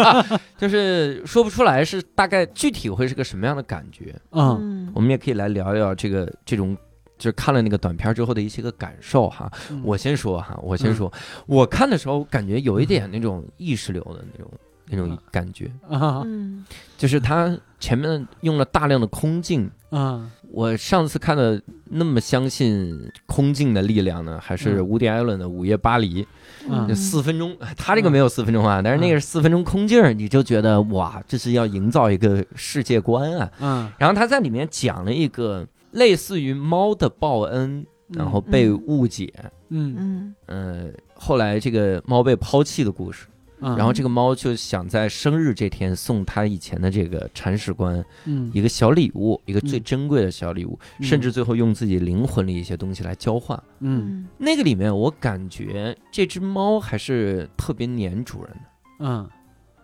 [0.58, 4.14] 就是说不出来是大概具体会是个什么样的感觉。
[4.32, 6.76] 嗯嗯我们也可以来聊一聊这个这种，
[7.16, 9.50] 就是看了那个短片之后的一些个感受哈。
[9.70, 11.10] 嗯我先说哈，我先说，
[11.46, 14.52] 我看的时候感觉有一点那种意识流的那种
[14.90, 16.62] 那种感觉，啊嗯
[16.98, 19.70] 就是他前面用了大量的空镜。
[19.88, 24.88] 啊我上次看的那么相信空镜的力量呢，还是嗯。
[24.88, 26.24] 伍迪·艾伦的《午夜巴黎》，
[26.66, 26.88] 嗯。
[26.88, 33.52] 就四分钟，他这个没有四分钟啊，但是那个是四分钟空镜儿，你就觉得哇，这是要营造一个世界观啊。
[33.60, 39.30] 嗯，然后他在里面讲了一个类似于猫的报恩，然后被误解，
[39.68, 39.94] 嗯。
[39.98, 40.34] 嗯。
[40.46, 43.26] 呃，后来这个猫被抛弃的故事。
[43.60, 48.50] 嗯，然后这个猫就想在生日这天送他以前的这个铲屎官嗯。
[48.52, 49.82] 一个小礼物，一个最嗯。
[49.82, 51.04] 珍贵的小礼物，嗯。
[51.04, 53.60] 甚至最后用自己灵魂里一些东西来交换。
[53.80, 54.26] 嗯。
[54.36, 58.50] 那个里面我感觉这只猫还是特别黏主人。
[58.52, 58.60] 的，
[59.00, 59.28] 嗯，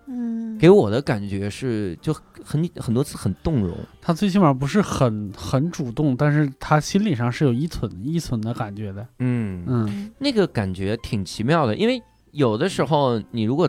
[0.06, 2.12] 嗯，给我的感觉是就
[2.44, 3.74] 很很多次很动容。
[4.00, 9.06] 他最起码不是很很主动，但是他心理上是有依存依存的感觉的。
[9.20, 9.64] 嗯。
[9.66, 10.10] 嗯。
[10.18, 12.02] 那个感觉挺奇妙的，因为
[12.32, 13.68] 有的时候你如果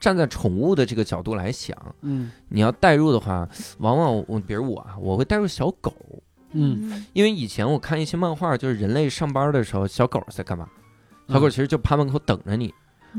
[0.00, 5.92] 站在宠物的这个角度来想，嗯你要代入的话，往往我比如我啊，我会代入小狗，
[6.52, 10.68] 嗯因为以前我看一些漫画，就是人类上班的时候，小狗在干嘛？
[11.28, 12.72] 嗯小狗其实就趴门口等着你，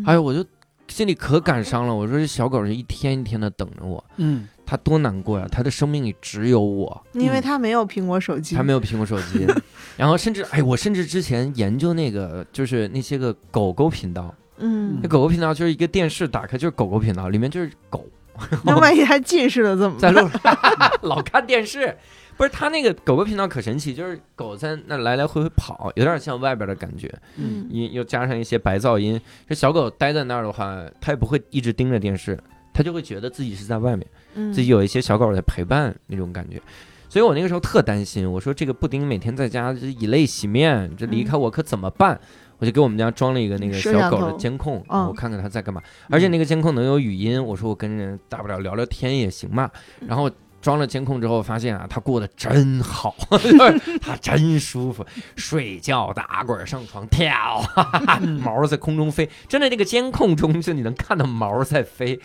[0.06, 0.46] 哎呦，我就
[0.88, 1.94] 心里可感伤了。
[1.94, 5.48] 我说这小狗是一天一天的等着我，嗯它多难过呀！
[5.52, 9.46] 它的生命里只有我，因为它没有苹果手机，它没有苹果手机。
[9.98, 18.06] 然后甚至哎，我甚至之前研究那个，就是那些个狗狗频道，嗯那，狗狗频道就是一个电视打开就是狗狗频道，里面就是狗
[18.64, 20.42] 那万一还近视了怎么在路上
[21.02, 21.96] 老看电视。
[22.38, 29.20] 不是它那个狗狗频道可神奇，就是狗在那来来回回跑，有点像外边的感觉，嗯音又加上一些白噪音。
[29.50, 32.38] 这小狗待在那儿的话，它也不会一直盯着电视，
[32.72, 36.62] 它就会觉得自己是在外面，嗯自己有一些小狗在陪伴那种感觉。
[37.10, 42.22] 所以我那个时候特担心，我说这个布丁每天在家以泪洗面，这离开我可怎么办？
[42.60, 45.82] 我就给我们家装了一个那个小狗的监控，嗯我看看它在干嘛。
[46.10, 49.70] 而且那个监控能有语音，我说我跟人大不了聊聊天也行嘛。
[50.08, 62.20] 然后装了监控之后，发现啊，它过得真好， 就是它真舒服，睡觉、打滚、上床跳，哈哈哈毛在空中飞，真的那个监控中就你能看到毛在飞。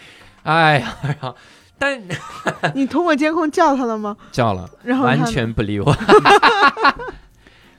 [0.44, 1.36] 哎呀，然后
[1.78, 2.02] 但
[2.74, 4.16] 你通过监控叫他了吗？
[4.32, 4.68] 叫了。
[4.82, 5.94] 然后完全不理我。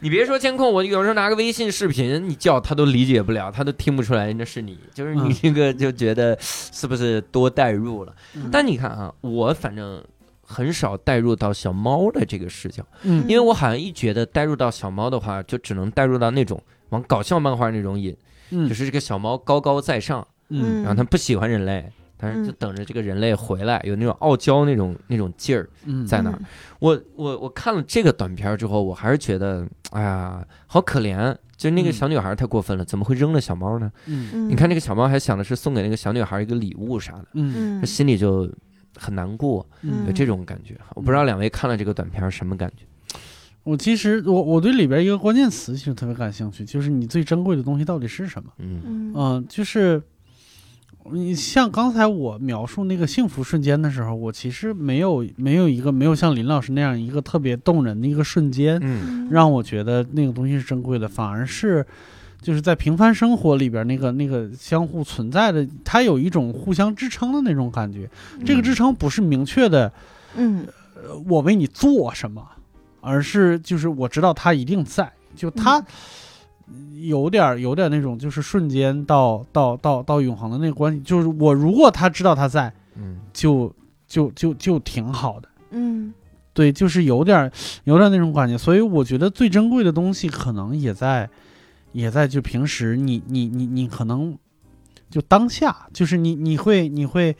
[0.04, 8.14] 你别说监控，我有时候拿个微信视频，你叫他都理解不了，他都听不出来那是你，就是你嗯这个就觉得是不是多代入了？
[8.36, 10.04] 嗯 但你看啊，我反正
[10.46, 18.14] 很少带入到小猫的这个视角，嗯因为我好像一觉得带入到小猫的话，就只能带入到那种往搞笑漫画那种引，
[18.52, 21.90] 嗯就是这个小猫高高在上，嗯然后它不喜欢人类。
[22.24, 26.40] 但是就嗯等着这个人类回来，有那种傲娇那种那种劲儿，嗯在那儿？
[26.80, 31.36] 我我我看了这个短片之后，我还是觉得，哎呀，好可怜。
[31.56, 33.90] 就那个嗯小女孩太过分了，怎么会扔了小猫呢？
[34.08, 38.52] 嗯嗯你看那个小猫还想的是送给那个小女孩一个礼物啥的，嗯嗯，心里就
[38.98, 40.78] 很难过，嗯有这种感觉。
[40.96, 42.84] 我不知道两位看了这个短片什么感觉？
[43.64, 48.52] 我其实我我对里边一个关键词其实特别感兴趣，就是你最珍贵的东西到底是什么？
[48.58, 50.02] 嗯嗯嗯、就是
[51.12, 61.86] 你像刚才我描述那个幸福瞬间的时候，我其实没有没有一个没有像林老师那样一个特别动人的一个瞬间，嗯让我觉得那个东西是珍贵的，反而是。
[62.42, 68.10] 就是在平凡生活里边，那个那个相互存在的，它有一种互相支撑的那种感觉。
[68.46, 69.90] 这个支撑不是明确的，
[70.36, 72.46] 嗯呃我为你做什么，
[73.00, 75.82] 而是就是我知道他一定在，就他
[77.02, 83.74] 有点儿有点儿那种就是瞬间到到到到永恒的那个关系，就是我如果他知道他在，嗯就
[84.08, 85.50] 就就就挺好的。
[85.72, 86.14] 嗯
[86.54, 87.52] 对，就是有点儿
[87.84, 91.28] 有点儿那种感觉，所以我觉得最珍贵的东西可能也在
[91.94, 94.38] 也在就平时你你你你可能
[95.10, 97.36] 就当下，就是你你会你会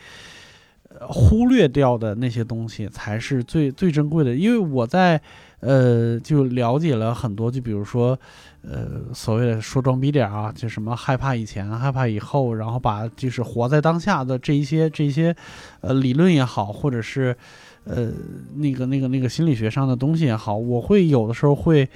[0.90, 4.36] 呃忽略掉的那些东西才是最最珍贵的。
[4.36, 5.22] 因为我在
[5.60, 8.20] 呃，就了解了很多，就比如说，
[8.66, 15.36] 呃，所谓的说装逼点儿啊，就什么害怕以前，害怕以后，然后把就是活在当下的这一些这一些，
[15.82, 17.36] 呃，理论也好，或者是
[17.84, 18.10] 呃
[18.56, 21.90] 那个那个那个心理学上的东西也好，我会有的时候会，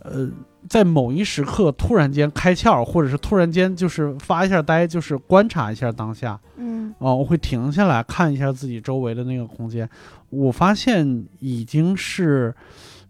[0.00, 0.28] 呃，
[0.68, 6.38] 在某一时刻突然间开窍，或者是突然间就是发一下呆，就是观察一下当下。
[6.56, 9.88] 嗯哦，我会停下来看一下自己周围的那个空间，
[10.28, 12.54] 我发现已经是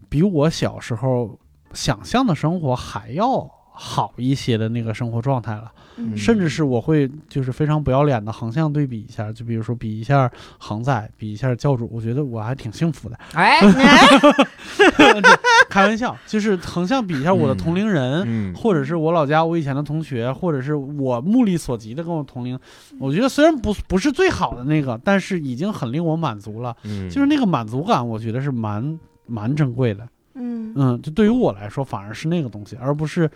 [0.08, 1.36] 比我小时候
[1.72, 5.72] 想象的生活还要好一些的那个生活状态了。
[5.96, 13.18] 嗯，甚至是我会就是非常不要脸的横向对比一下，就比如说比一下恒仔，比一下教主，我觉得我还挺幸福的。
[13.34, 13.60] 哎，
[15.68, 18.22] 开玩笑，就是横向比一下我的同龄人。
[18.26, 22.58] 嗯或者是我老家我以前的同学，或者是我目力所及的跟我同龄，
[22.98, 26.74] 我觉得虽然不不是最好的那个，但是已经很令我满足了。
[26.84, 30.06] 嗯，就是那个满足感，我觉得是蛮蛮珍贵的。
[30.34, 30.72] 嗯。
[30.76, 33.30] 嗯，就对于我来说，反而是那个东西，而不是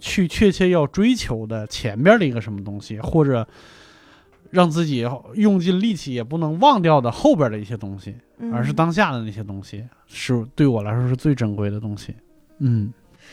[0.00, 3.46] 去确切要追求的前边的一个什么东西，或者
[4.50, 12.14] 让自己用尽力气也不能忘掉的后边的一些东西，嗯，而是当下的那些东西，是对我来说是最珍贵的东西。
[12.58, 12.92] 嗯，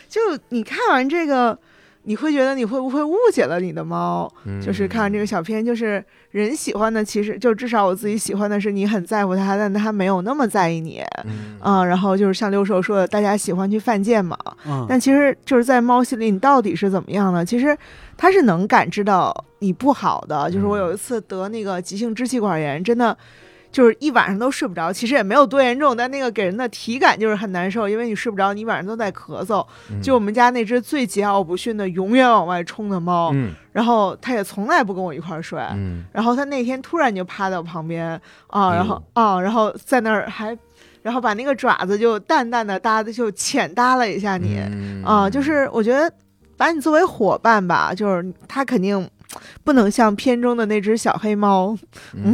[0.10, 1.58] 就你看完这个，
[2.06, 4.32] 你会觉得你会不会误解了你的猫？
[4.46, 11.02] 嗯就是看完这个小片，就是人喜欢的，其实就至少我自己喜欢的是你很在乎它，但它没有那么在意你。
[11.26, 14.38] 嗯啊、然后就是像六兽说的，大家喜欢去犯贱嘛，
[14.68, 17.44] 嗯但其实就是在猫心里，你到底是怎么样呢？
[17.44, 17.76] 其实
[18.16, 20.50] 它是能感知到你不好的。
[20.52, 23.18] 就是我有一次得那个急性支气管炎，真的
[23.76, 24.94] 就是一晚上都睡不着。
[24.94, 29.68] 其实也没有多严重，但那个给人的体感就是很难受，因为你睡不着，你晚上都在咳嗽。
[29.92, 35.60] 嗯就我们家那只最桀骜不驯的、永远往外冲的猫，嗯然后它也从来不跟我一块儿睡。
[35.74, 38.10] 嗯然后它那天突然就趴在我旁边
[38.48, 40.58] 啊，然后啊，然后在那儿还，
[41.02, 44.58] 然后把那个爪子就淡淡的搭的就浅搭了一下你。
[44.72, 46.10] 嗯啊，就是我觉得
[46.56, 49.06] 把你作为伙伴吧，就是它肯定
[49.66, 51.78] 不能像片中的那只小黑猫，
[52.14, 52.34] 嗯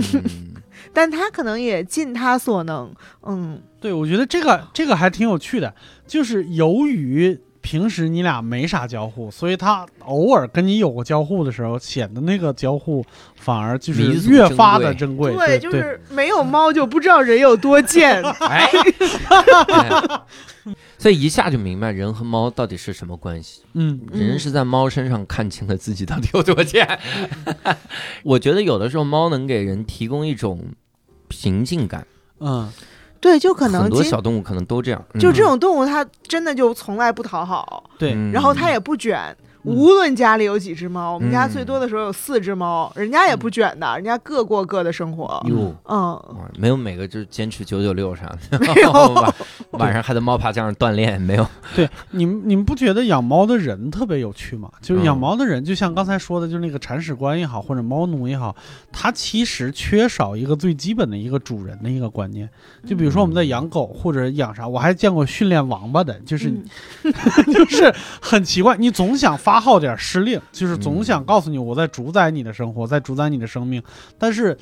[0.93, 3.62] 但他可能也尽他所能，嗯。
[3.80, 5.73] 对，我觉得这个这个还挺有趣的，
[6.06, 15.34] 就是由于平时你俩没啥交互，所以他偶尔跟你有过交互的时候，显得那个交互反而就是越发珍贵的珍贵。
[15.36, 18.69] 对，就是没有猫就不知道人有多贱， 哎，
[19.69, 20.21] 哎
[20.97, 23.63] 所以一下就明白人和猫到底是什么关系。
[23.74, 26.88] 嗯人是在猫身上看清了自己到底有多贱。
[28.24, 30.63] 我觉得有的时候猫能给人提供一种
[31.28, 32.06] 平静感，
[32.39, 32.71] 嗯
[33.22, 35.02] 对，就可能很多小动物可能都这样。
[35.20, 39.34] 就这嗯种动物，它真的就从来不讨好，对，嗯然后它也不卷。
[39.63, 45.43] 无论家里有几只猫，我们家最多的时候有四只猫，人家也不卷的，人家各过各的生活。
[45.47, 45.76] 哟。
[45.88, 46.19] 嗯，
[46.58, 49.34] 没有每个就是坚持九九六啥的， 没有晚
[49.71, 51.45] 晚上还在猫爬架上锻炼，没有。
[51.76, 54.69] 对，你们你们不觉得养猫的人特别有趣吗？
[54.82, 58.56] 就是养嗯猫的人，就像刚才说的，就是那个铲屎官也好，或者猫奴也好，
[58.91, 62.50] 他其实缺少一个最基本的一个主人的一个观念。
[62.86, 66.50] 就比如说我们在养狗或者养啥，我还见过训练王八的，就是、
[67.04, 71.04] 嗯就是很奇怪，你总想发号点施令，就是总嗯。
[71.04, 73.82] 想告诉你我在主宰你的生活，在主宰你的生命，
[74.18, 74.58] 但是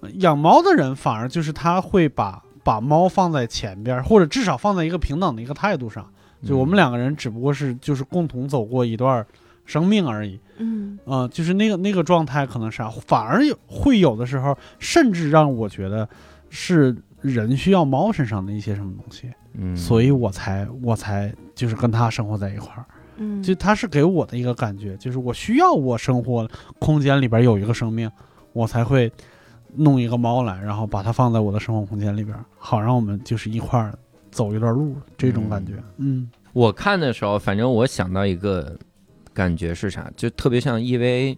[0.00, 6.08] 呃养猫的人反而就是他会把把猫放在前边儿，或者至少放在一个平等的一个态度上。
[6.44, 9.24] 就我们两个人只不过是就是共同走过一段
[9.64, 10.98] 生命而已，嗯。
[11.04, 16.08] 啊、就是那个那个状态可能是啥，反而有会有的时候，甚至让我觉得
[16.50, 22.84] 是人需要猫身上的一些什么东西，嗯，所以我才我才就是跟他生活在一块儿，
[23.22, 28.10] 嗯，就它是给我的一个感觉，就是我需要我生活空间里边有一个生命，
[28.52, 29.10] 我才会
[29.74, 33.96] 弄一个猫来，然后把它放在我的生活空间里边，好让我们就是一块儿
[34.30, 36.28] 走一段路，这种感觉，嗯。
[36.52, 38.78] 我看的时候，反正我想到一个
[39.32, 41.36] 感觉是啥，就特别像 EVA。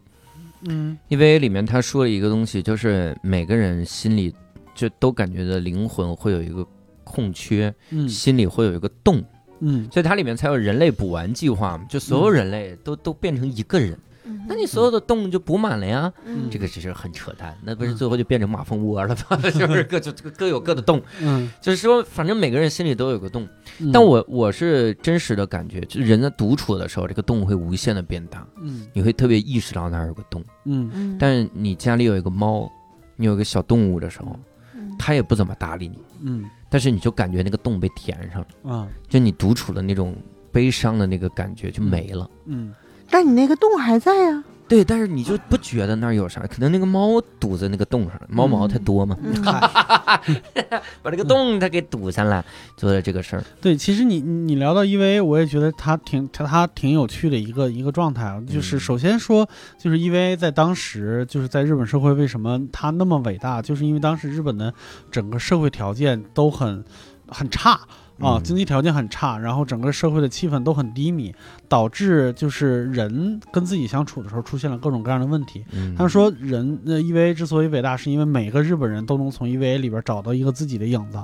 [0.66, 0.98] 嗯。
[1.08, 4.34] EVA 里面他说了一个东西，就是每个人心里
[4.74, 6.66] 就都感觉的灵魂会有一个
[7.04, 8.08] 空缺，嗯。
[8.08, 9.22] 心里会有一个洞，
[9.60, 9.88] 嗯。
[9.92, 14.44] 所以它里面才有人类补完计划嘛，就所有人类都、都变成一个人，嗯。
[14.48, 16.12] 那你所有的洞就补满了呀。
[16.24, 16.48] 嗯。
[16.50, 19.36] 这个其实很扯淡，那不是最后就变成马蜂窝了吗？
[19.50, 23.48] 就是各就各有各的洞，嗯，就是说，反正每个人心里都有个洞。
[23.78, 23.90] 嗯。
[23.92, 28.86] 但我我是真实的感觉，就是人在独处的时候，这个洞会无限的变大，嗯。
[28.92, 30.44] 你会特别意识到那儿有个洞。
[30.64, 30.90] 嗯。
[30.92, 32.70] 嗯，但是你家里有一个猫，
[33.16, 34.38] 你有个小动物的时候，
[34.74, 34.94] 嗯。
[34.98, 38.88] 它也不怎么搭理你，嗯但是你就感觉那个洞被填上了，啊。
[39.08, 40.12] 就你独处的那种
[40.50, 42.28] 悲伤的那个感觉就没了。
[42.46, 42.74] 嗯。
[43.08, 46.40] 但你那个洞还在呀，对，但是你就不觉得那儿有啥？
[46.42, 49.42] 可能那个猫堵在那个洞上了，猫毛太多嘛，嗯
[51.03, 52.44] 把这个洞它给堵上了，
[52.77, 53.44] 做的这个事儿。
[53.61, 58.42] 对，其实你你聊到 EVA，我也觉得它挺它它挺有趣的一个一个状态啊。
[58.48, 59.46] 就是嗯首先说，
[59.79, 64.72] 就是 EVA 在当时就是在日本社会为什么它那么伟大，就是因为当时日本的
[65.11, 66.83] 整个社会条件都很
[67.29, 67.79] 很差。
[68.20, 71.35] 啊，嗯经济条件很差，然后整个社会的气氛都很低迷，
[71.68, 75.64] 导致就是人跟自己相处的时候出现了各种各样的问题。
[75.72, 81.18] 嗯他们说人那 EVA 之所以伟大，是因为每个日本人都能从 EVA 里边找到一个自己的影子。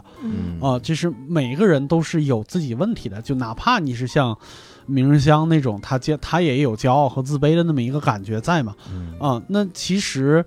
[0.61, 4.37] 啊，就是每一个人都是有自己问题的，就哪怕你是像
[4.87, 8.75] 明日香那种，他骄他也有骄傲和自卑的那么一个感觉在嘛。
[8.93, 10.45] 嗯啊，那其实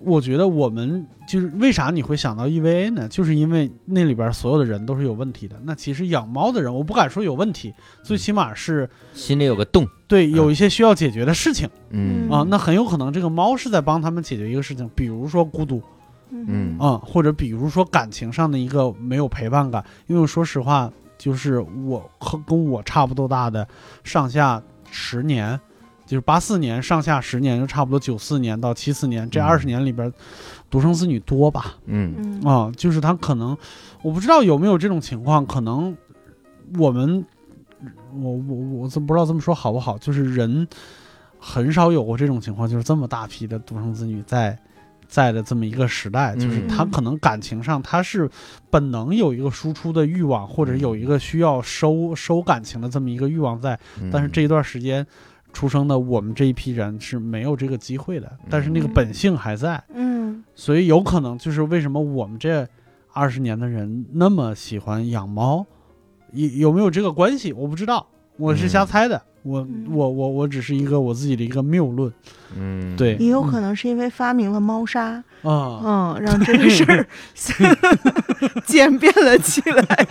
[0.00, 3.08] 我觉得我们就是为啥你会想到 EVA 呢？
[3.08, 5.56] 就是因为那里边所有的人都是有问题的。
[5.64, 9.86] 那其实养猫的人，我不敢说有问题，最起码是心里有个洞。
[10.06, 12.46] 对有一些需要解决的事情嗯啊。
[12.48, 15.82] 那很有可能这个猫是在帮他们解决一个事情，比如说孤独。
[16.30, 23.64] 嗯啊、或者比如说感情上的一个没有陪伴感，因为说实话，就是我和跟我差不多大的
[24.02, 25.60] 上下十年，
[26.06, 30.12] 就是八四年上下十年，就差不多九四年到七四年这嗯二十年里边，
[30.70, 31.74] 独生子女多吧？
[31.86, 32.14] 嗯。
[32.16, 32.40] 嗯。
[32.42, 33.56] 啊、就是他可能
[34.02, 35.96] 我不知道有没有这种情况，可能
[36.78, 37.24] 我们
[38.12, 40.66] 我我我这不知道这么说好不好，就是人
[41.38, 44.58] 很少有过这种情况，就是这么大批的独生子女在。
[45.06, 46.66] 在的这么一个时代，就是嗯。
[46.66, 48.28] 他可能感情上他是
[48.70, 54.08] 本能有一个输出的欲望，或者有一个需要收收感情的这么一个欲望在，嗯。
[54.10, 55.06] 但是这一段时间
[55.54, 62.68] 出生的我们这一批人是没有这个机会的，但是那个嗯本性还在，嗯所以有可能就是为什么我们这
[63.12, 65.64] 二十年的人那么喜欢养猫，
[66.32, 67.52] 有有没有这个关系？
[67.52, 69.16] 我不知道，我是瞎猜的。
[69.16, 72.12] 嗯我我我我只是一个我自己的一个谬论。
[72.56, 75.02] 嗯对，也有可能是因为发明了猫砂，
[75.42, 77.06] 啊，嗯，让这个事儿
[78.64, 80.06] 简便了起来。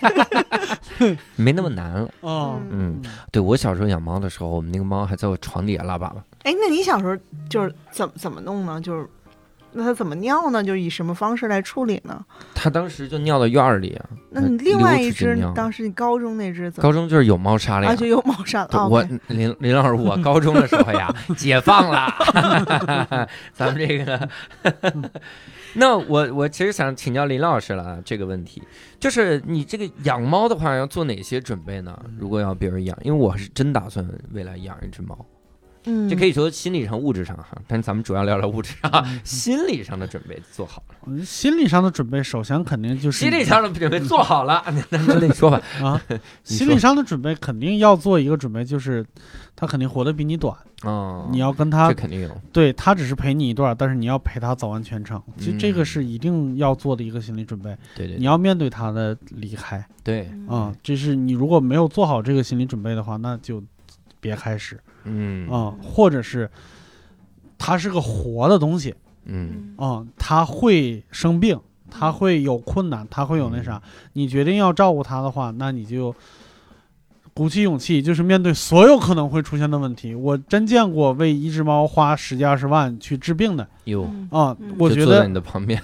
[1.36, 2.10] 没那么难了。
[2.20, 3.00] 哦，嗯，
[3.32, 6.16] 对我小时候养猫的时候，我们那个猫还在我床底下拉粑粑。
[6.42, 7.16] 哎，那你小时候
[7.48, 8.80] 就是怎么怎么弄呢？
[8.80, 9.08] 就是
[9.72, 10.62] 那它怎么尿呢？
[10.62, 12.24] 就是以什么方式来处理呢？
[12.54, 14.08] 它当时就尿到院儿里啊。
[14.30, 17.96] 那你另外一只，当时你高中那只怎么高中就是有猫砂了呀啊？
[17.96, 22.08] 就有猫砂了我林林老师，我高中的时候呀， 解放了，
[23.52, 24.28] 咱们这个。
[25.74, 28.60] 那我我其实想请教林老师了啊，这个问题
[28.98, 31.96] 就是你这个养猫的话要做哪些准备呢？
[32.18, 35.16] 如果要别人养，因为我是真打算未来养一只猫，
[35.84, 39.20] 嗯，这可以说心理上、物质上哈，但是咱们主要聊聊物质上，嗯。
[39.24, 46.00] 心理上的准备做好了，嗯心理上的准备，首先肯定就是心理上的准备做好了，那 那那你说吧，啊，
[46.44, 49.04] 心理上的准备肯定要做一个准备，就是
[49.56, 55.84] 他肯定活得比你短，哦，你要跟他这肯定有，对他只是陪你一段，但是你要陪他走完全程，其实这个嗯。
[55.84, 57.76] 是一定要做的一个心理准备。
[57.96, 58.16] 对对。
[58.18, 59.84] 你要面对他的离开。
[60.04, 63.62] 对，啊、这是你如果没有做好这个心理准备的话，那就
[64.20, 66.50] 别开始嗯啊、或者是
[67.58, 71.58] 它是个活的东西嗯啊、它会生病，
[71.90, 73.80] 它会有困难，它会有那啥，
[74.14, 76.14] 你决定要照顾它的话，那你就。
[77.32, 80.14] 鼓起勇气，就是面对所有可能会出现的问题。
[80.14, 85.80] 我真见过为一只猫花十几二十万去治病的有，嗯啊、嗯我觉得坐在你的旁边，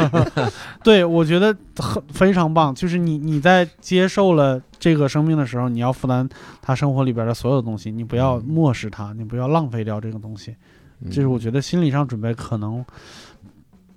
[0.82, 2.72] 对，我觉得很非常棒。
[2.72, 6.28] 就是你你在接受了这个生命的时候，你要负担
[6.60, 8.44] 他生活里边的所有东西，你不要嗯。
[8.46, 10.56] 漠视它，你不要浪费掉这个东西。
[11.00, 11.10] 嗯。
[11.10, 12.84] 这是我觉得心理上准备可能。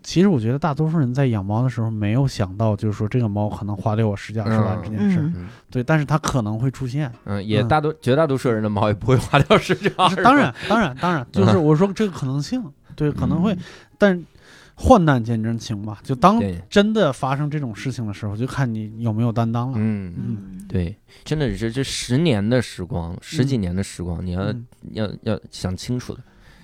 [0.03, 5.31] 其实我觉得大多数人在养猫的时候没有想到，就是说这个猫可能花掉我十几二十万这件事
[5.71, 7.09] 对，但是它可能会出现。
[7.23, 7.67] 嗯，也嗯。
[7.69, 10.15] 大多绝大多数人的猫也不会花掉十几二十。
[10.17, 12.61] 万，当然，当然，当然，就是我说这个可能性，
[12.97, 13.59] 对，可能会，嗯。
[13.97, 14.25] 但
[14.75, 19.77] 患难见真情吧，就当，真的发生这种事情的时候，就看你有没有担当了。
[19.77, 20.65] 嗯，嗯。
[20.67, 24.65] 对，真的是这十年的时光，十几年的时光，你要嗯。
[24.93, 26.19] 要要想清楚的，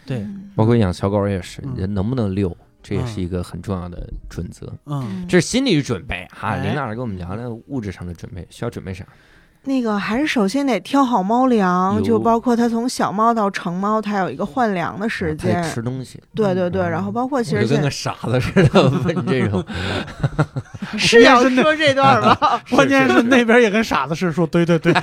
[0.05, 0.49] 对，嗯。
[0.55, 1.75] 包括养小狗也是，嗯。
[1.75, 3.07] 人能不能遛，这也嗯。
[3.07, 4.73] 是一个很重要的准则。
[4.85, 5.25] 嗯。
[5.27, 6.65] 这是心理准备哈，哎。
[6.65, 9.05] 林老师跟我们聊聊物质上的准备，需要准备啥？
[9.63, 15.61] 那个还是首先得挑好猫粮，就包括它从小猫到成猫，它有一个换粮的时间。
[15.63, 16.89] 吃东西，对对对，嗯。
[16.89, 19.63] 然后包括其实跟个傻子似的问这种，
[20.97, 22.35] 是要说这段吗？
[22.71, 24.93] 关键是那边也跟傻子似的说，对对对，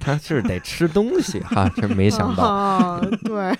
[0.00, 2.42] 他是得吃东西哈，真没想到。
[2.44, 3.56] 啊， 对，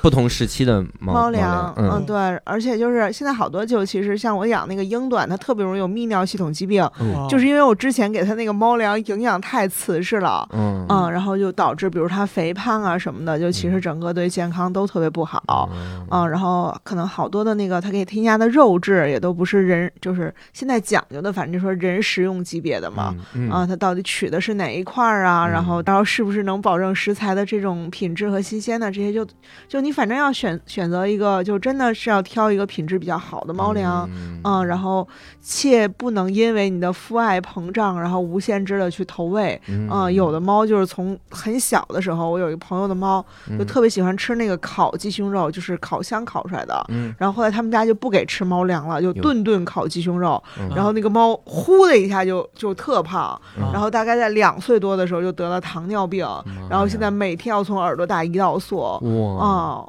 [0.00, 7.26] 不同时期的猫猫粮，嗯，嗯，对，而且就是现在好多就其实像我养那个英短，它特别容易有泌尿系统疾病，哦。
[7.28, 10.46] 就是因为我之前给它它那个猫粮营养太瓷实了。
[10.52, 15.68] 嗯嗯，然后就导致，比如它肥胖啊什么的，就其实整个对健康都特别不好。
[15.72, 23.14] 嗯嗯，然后可能好多的那个它给添加的肉质也都不是人，就是现在讲究的，反正就说人食用级别的嘛。
[23.34, 25.46] 嗯啊，它到底取的是哪一块儿啊？
[25.46, 28.90] 然后嗯然后是不是能保证食材的这种品质和新鲜呢？
[28.90, 29.26] 这些就
[29.68, 34.08] 就你反正要选选择一个，就真的是要挑一个品质比较好的猫粮。
[34.12, 35.06] 嗯嗯，然后
[35.40, 39.60] 切不能因为你的父爱膨胀，然后无限制的去投喂。
[39.66, 43.24] 嗯，有的猫就是从很小的时候，我有一个朋友的猫
[43.58, 46.86] 就特别喜欢吃那个烤鸡胸肉，就是烤箱烤出来的。
[46.90, 50.40] 嗯，然后后来他们家就不给吃猫粮了，就顿顿烤鸡胸肉。
[50.60, 56.24] 嗯然后那个猫呼的一下就就特胖，嗯然后大概在两岁多的时候就得了糖尿病，
[56.70, 58.78] 然后现在每天要从耳朵打胰岛素。
[58.78, 59.84] 哇，啊，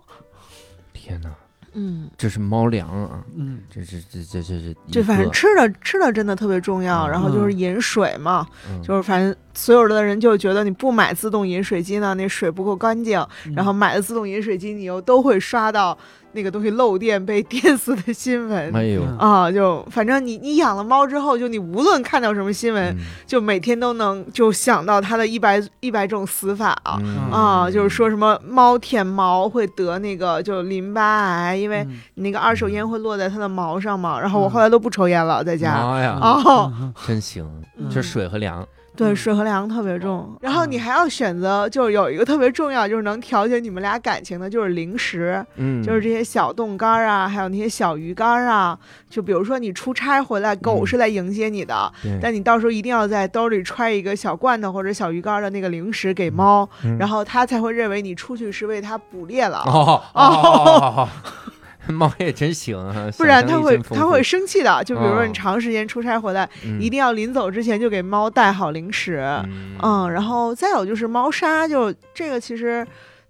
[0.94, 1.30] 天哪，
[1.74, 3.60] 嗯，这是猫粮啊，嗯。
[3.70, 7.12] 这是这这这是一这反正吃的吃的真的特别重要，嗯。
[7.12, 8.82] 然后就是饮水嘛，嗯。
[8.82, 13.54] 就是反正所有的人就觉得你不买自动饮水机呢，那水不够干净，嗯。
[13.54, 15.98] 然后买了自动饮水机，你又都会刷到
[16.32, 18.72] 那个东西漏电被电死的新闻。
[18.76, 19.18] 哎呦，嗯。
[19.18, 23.06] 啊，就反正你你养了猫之后，就你无论看到什么新闻，嗯。
[23.26, 27.00] 就每天都能就想到它的一百一百种死法啊。
[27.02, 27.32] 嗯。
[27.32, 32.00] 啊，就是说什么猫舔毛会得那个就淋巴癌，因为嗯。
[32.16, 34.20] 你那个二手烟会落在它的毛上嘛。
[34.20, 35.84] 然后我后来都不抽烟了，在家。
[35.84, 36.94] 妈呀，哦，嗯。
[37.08, 37.46] 真行，
[37.78, 37.90] 嗯。
[37.90, 38.66] 就是水和粮，
[39.00, 39.16] 对，嗯。
[39.16, 40.38] 水和粮特别重。
[40.42, 48.78] 然后你还要选择，就是有一个特别重要，就是能调节你们俩感情的，就是零食，嗯，就是这些小冻干啊，还有那些小鱼干啊。
[49.10, 50.88] 就比如说你出差回来，狗嗯。
[50.88, 52.20] 是来迎接你的，对。
[52.22, 56.98] 但你到时候一定要在兜里揣一个小罐头或者小鱼干的那个零食给猫，嗯。
[56.98, 59.64] 然后它才会认为你出去是为它捕猎了。
[59.66, 60.30] 哦哦哦。
[61.00, 61.10] 哦，
[61.94, 64.84] 猫也真行啊，不然它会它会生气的。
[64.84, 69.18] 就比如说哦你长时间出差回来，嗯一定要临走之前就给猫带好零食。
[69.46, 72.86] 嗯嗯，然后再有就是猫砂，就这个其实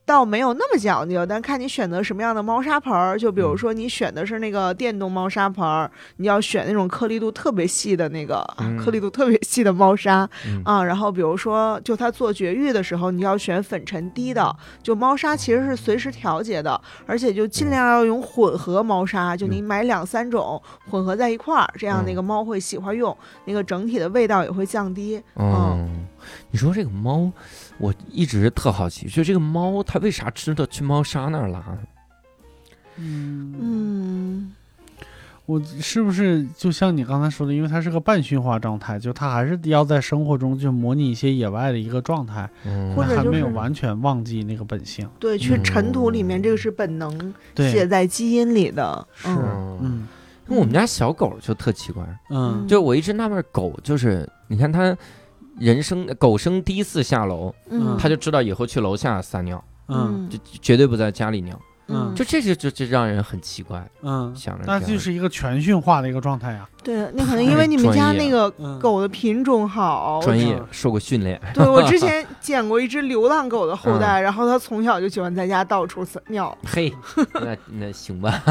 [0.10, 3.16] 倒没有那么讲究，但看你选择什么样的猫砂盆儿。
[3.16, 10.84] 就比如嗯说你选的是那个电动猫砂盆儿，你要选那种颗粒度特别细的那个、嗯颗粒度特别细的猫砂嗯啊。
[10.84, 14.56] 然后比如说，就它做绝育的时候，你要选粉尘低的。
[14.82, 25.22] 就猫砂其实是随时调节的，而且就尽量要用混合猫砂，就你买两三种混合在一块儿，这样那嗯个猫会喜欢用，那个整体的味道也会降低。
[25.36, 26.08] 嗯，
[26.52, 27.32] 你说这个猫，
[27.78, 31.80] 我一直特好奇，就这个猫它为啥知道去猫砂那儿拉呢？
[32.98, 34.52] 嗯，嗯。
[35.46, 45.10] 我是不是就像你刚才说的，因为它是个半驯化状态，就它还是要在生活中就模拟一些野外的一个状态，嗯或者还没有完全忘记那个本性。
[45.18, 49.08] 对，去嗯尘土里面，这个是本能写，在基因里的。
[49.16, 50.08] 是嗯，嗯
[50.48, 54.96] 因为我们家小狗就特奇怪，嗯就我一直纳闷，狗就是你看它
[55.60, 66.70] 人生狗生第一次下楼，嗯，他就知道以后去楼下撒尿，嗯就绝对不在家里尿，嗯就这就就就让人很奇怪，嗯，想着那这就是一个全驯化的一个状态啊。
[66.84, 70.22] 对，那可能因为 你们家那个嗯，狗的品种好。
[70.24, 76.56] 专业嗯受过训练， 对我之 前捡过一只流浪狗的后嗯代，然后它从小就喜欢在家到处撒尿。
[76.66, 76.94] 嘿，
[77.34, 78.42] 那那行吧。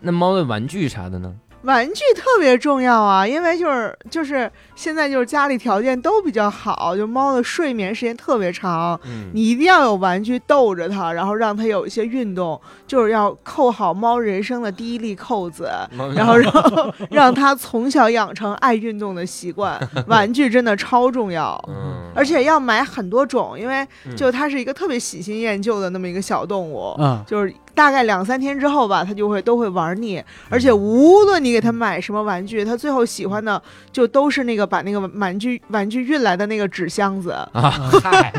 [0.00, 1.34] 那猫的玩具啥的呢？
[1.66, 15.68] 玩具特别重要啊，因为就是就是现在就是家里条件都比较好，就猫的睡眠时间特别长，嗯，你一定要有玩具逗着它，然后让它有一些运动，就是要扣好猫人生的第一粒扣子，
[16.14, 19.76] 然后让让它从小养成爱运动的习惯。
[20.06, 26.94] 玩具真的超重要，嗯，而且要买很多种，因为嗯就它是一个特别喜新厌旧的那么一个小动物。
[26.98, 33.62] 嗯就是大概两三天之后吧，他就会都会玩腻，而且无论你给他买什么玩具，他最后喜欢的
[33.92, 37.32] 就都是那个把那个玩具玩具运来的那个纸箱子。
[37.52, 37.70] 啊，
[38.02, 38.32] 嗨，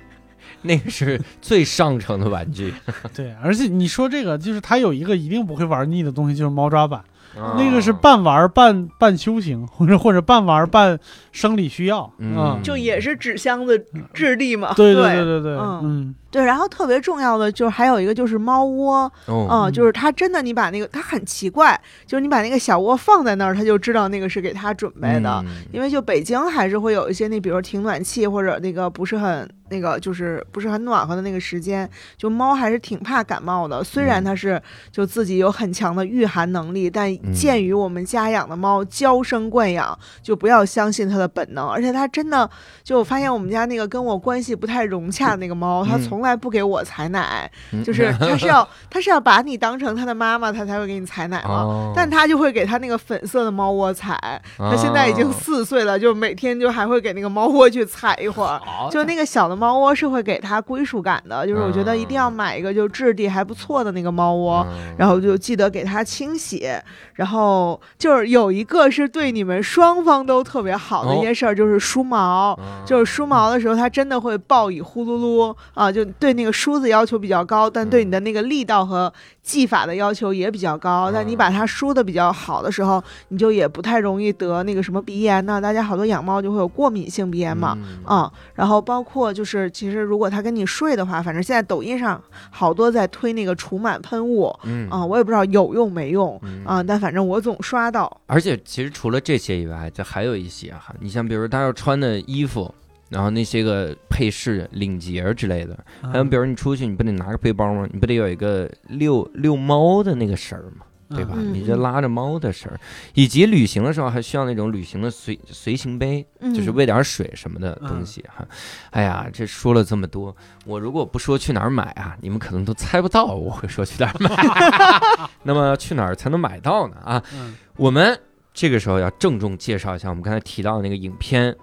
[0.60, 2.74] 那个是最上乘的玩具，
[3.16, 7.00] 对，而且你说这个，就是他有一个一定不会玩腻的东西，就是猫抓板，
[7.38, 7.56] 啊。
[7.56, 10.98] 那个是半玩半半修行，或者或者半玩半
[11.32, 12.12] 生理需要。
[12.18, 12.60] 嗯。
[12.62, 13.82] 就也是纸箱子
[14.12, 15.02] 质地嘛，对对。
[15.02, 15.80] 对对对，嗯。
[15.82, 25.44] 嗯对，然后特别重要的就是还有一个就是猫窝，哦，嗯，就是它真的你把那个它很奇怪，就是你把那个小窝放在那儿，它就知道那个是给它准备的。
[25.46, 33.84] 嗯因为就北京还是会有一些那，比如停暖气或者那个不是很那个就是不是很暖和的那个时间，就猫还是挺怕感冒的。
[33.84, 34.60] 虽然嗯它是
[34.90, 41.68] 就自己有很强的御寒能力，但嗯鉴于我们家养的猫娇生惯养，就不要相信它的本能。
[41.68, 42.48] 而且它真的，
[42.82, 51.54] 就我发现我们家那个跟我关系不太融洽的那个猫，它嗯从来不给我采奶，嗯就是 他是要他是要把你当成他的妈妈，他才会给你采奶嘛。
[51.62, 54.18] 哦，但他就会给他那个粉色的猫窝采，
[54.58, 58.60] 他现在已经哦四岁了，就每天就还会给那个猫窝去采一会儿。
[58.90, 66.68] 就那个小的猫窝是会给他归属感的，就是我觉得一定要嗯买一个就质地还不错的那个猫窝，嗯然后就记得给它清洗。
[67.14, 72.58] 然后就是有一个是对你们双方都特别好的一件事儿，就是梳毛。
[72.60, 79.12] 嗯就是梳毛的时候，它真的会暴以呼噜噜啊，就对那个梳子要求比较高，但对你的那个力道和
[79.42, 81.10] 技法的要求也比较高。
[81.12, 85.60] 但你把它梳的比较好的时候，你就也不太容易得那个什么鼻炎呢。
[85.60, 98.20] 大家好多养猫就会有过敏性鼻炎嘛，嗯啊、然后包括就是其实如果它跟你睡的话，反正现在抖音上好多在推那个除螨喷雾嗯啊、我也不知道有用没用嗯啊、但反正我总刷到。
[98.26, 102.74] 而且其实除了这些以外，这还有一些哈，你像比如他要穿的衣服，
[103.08, 107.88] 然后那些个配饰、领结之类的，嗯还有比如你出去，你不得拿个背包吗？
[107.92, 110.84] 你不得有一个遛遛猫的那个绳儿吗？
[111.10, 111.34] 对吧？
[111.36, 112.80] 嗯你这拉着猫的绳儿，
[113.12, 118.44] 以及旅行的时候还需要那种旅行的随随行杯，就是嗯喂点水什么的东西哈。
[118.90, 120.34] 哎呀，这说了这么多，
[120.64, 125.28] 我如果不说去哪儿买啊，你们可能都猜不到我会说去哪儿买。
[125.44, 126.96] 那么去哪儿才能买到呢？
[127.04, 128.18] 啊，嗯我们
[128.54, 131.58] 这个时候要郑重介绍一下我们刚才提到的那个影片的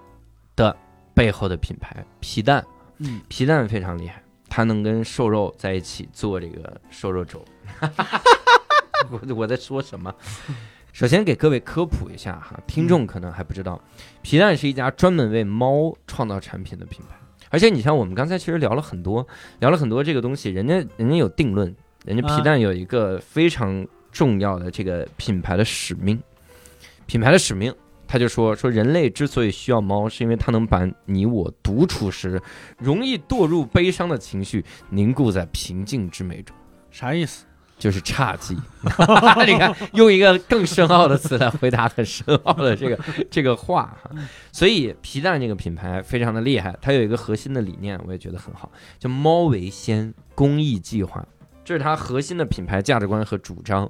[1.14, 2.66] 背后的品牌皮蛋。
[3.04, 7.44] 嗯皮蛋非常厉害，它能跟瘦肉在一起做这个瘦肉粥。
[9.10, 10.14] 我我在说什么？
[10.94, 13.82] 首先给各位科普一下哈，听众可能还不知道，
[14.22, 17.16] 皮蛋是一家专门为猫创造产品的品牌。
[17.50, 19.26] 而且你像我们刚才其实聊了很多，
[19.60, 26.22] 聊了很多这个东西，人家人家有定论，人家皮蛋有一个非常重要的这个品牌的使命，
[27.08, 27.74] 品牌的使命。
[28.12, 32.42] 他就说说人类之所以需要猫，是因为它能把你我独处时
[32.78, 36.54] 容易堕入悲伤的情绪凝固在平静之美中，
[36.92, 37.46] 啥意思？
[37.80, 38.58] 就是侘寂。
[39.48, 43.00] 你看，用一个更深奥的词来回答很深奥的这个
[43.32, 44.12] 这个话哈。
[44.52, 51.26] 所以皮蛋这个品牌非常的厉害，它有一个核心的理念，我也觉得很好，叫“猫为先，公益计划”，
[51.64, 53.90] 这是它核心的品牌价值观和主张。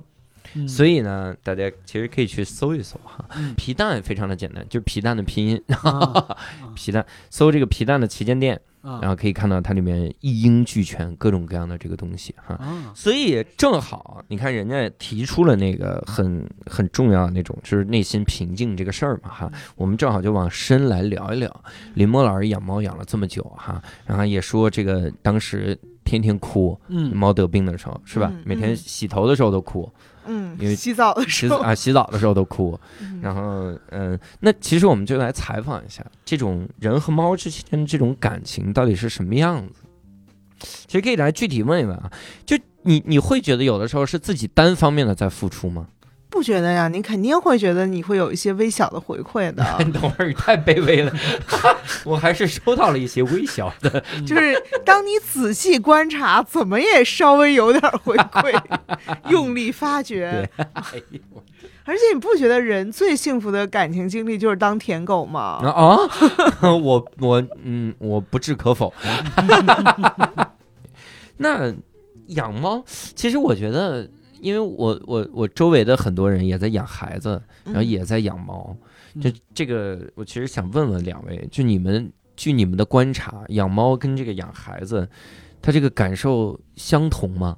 [0.55, 6.37] 嗯所以呢，大家其实可以去搜一搜哈嗯，皮蛋非常的简单，就是皮蛋的拼音，啊
[6.75, 12.55] 皮蛋，搜这个皮蛋的旗舰店，啊然后可以看到它里面一应俱全，各种各样的这个东西哈。
[12.55, 19.51] 啊所以正好，你看人家提出了那个很很重要的那种，就是内心平静这个事儿嘛哈。
[19.75, 21.63] 我们正好就往深来聊一聊。
[21.93, 28.43] 林墨老师养猫养了这么久哈，然后也说这个当时天天哭，嗯猫得病的时候是吧嗯？
[28.45, 29.89] 每天嗯洗头的时候都哭，
[30.25, 32.79] 嗯因为，洗澡的时候，洗啊洗澡的时候都哭。
[32.99, 39.81] 嗯然后嗯，那其实我们就来采访一下，这种人和猫之间这种感情到底是什么样子？
[40.87, 42.11] 其实可以来具体问一问啊，
[42.45, 45.87] 就你你会觉得有的时候是自己单方面的在付出吗？
[46.31, 46.87] 不觉得呀？
[46.87, 49.63] 你肯定会觉得你会有一些微小的回馈的，
[49.93, 51.11] 等会儿你太卑微了，
[52.05, 54.03] 我还是收到了一些微小的。
[54.25, 54.55] 就是
[54.85, 58.59] 当你仔细观察，怎么也稍微有点回馈，
[59.29, 60.49] 用力发掘。
[60.55, 61.19] 哎呦
[61.83, 65.59] 而且你不觉得人最幸福的感情经历就是当舔狗吗？
[65.65, 65.97] 啊
[66.61, 66.71] 啊！
[66.71, 68.93] 我我嗯，我不置可否。
[71.37, 71.73] 那
[72.27, 72.83] 养猫，
[73.15, 74.07] 其实我觉得，
[74.41, 78.75] 因为我我我周围的很多人也在养孩子，然后嗯也在养猫。
[79.15, 85.05] 嗯就这个，我其实想问问两位，就你们据你们的观察，养猫跟这个养孩子，
[85.61, 87.57] 他这个感受相同吗？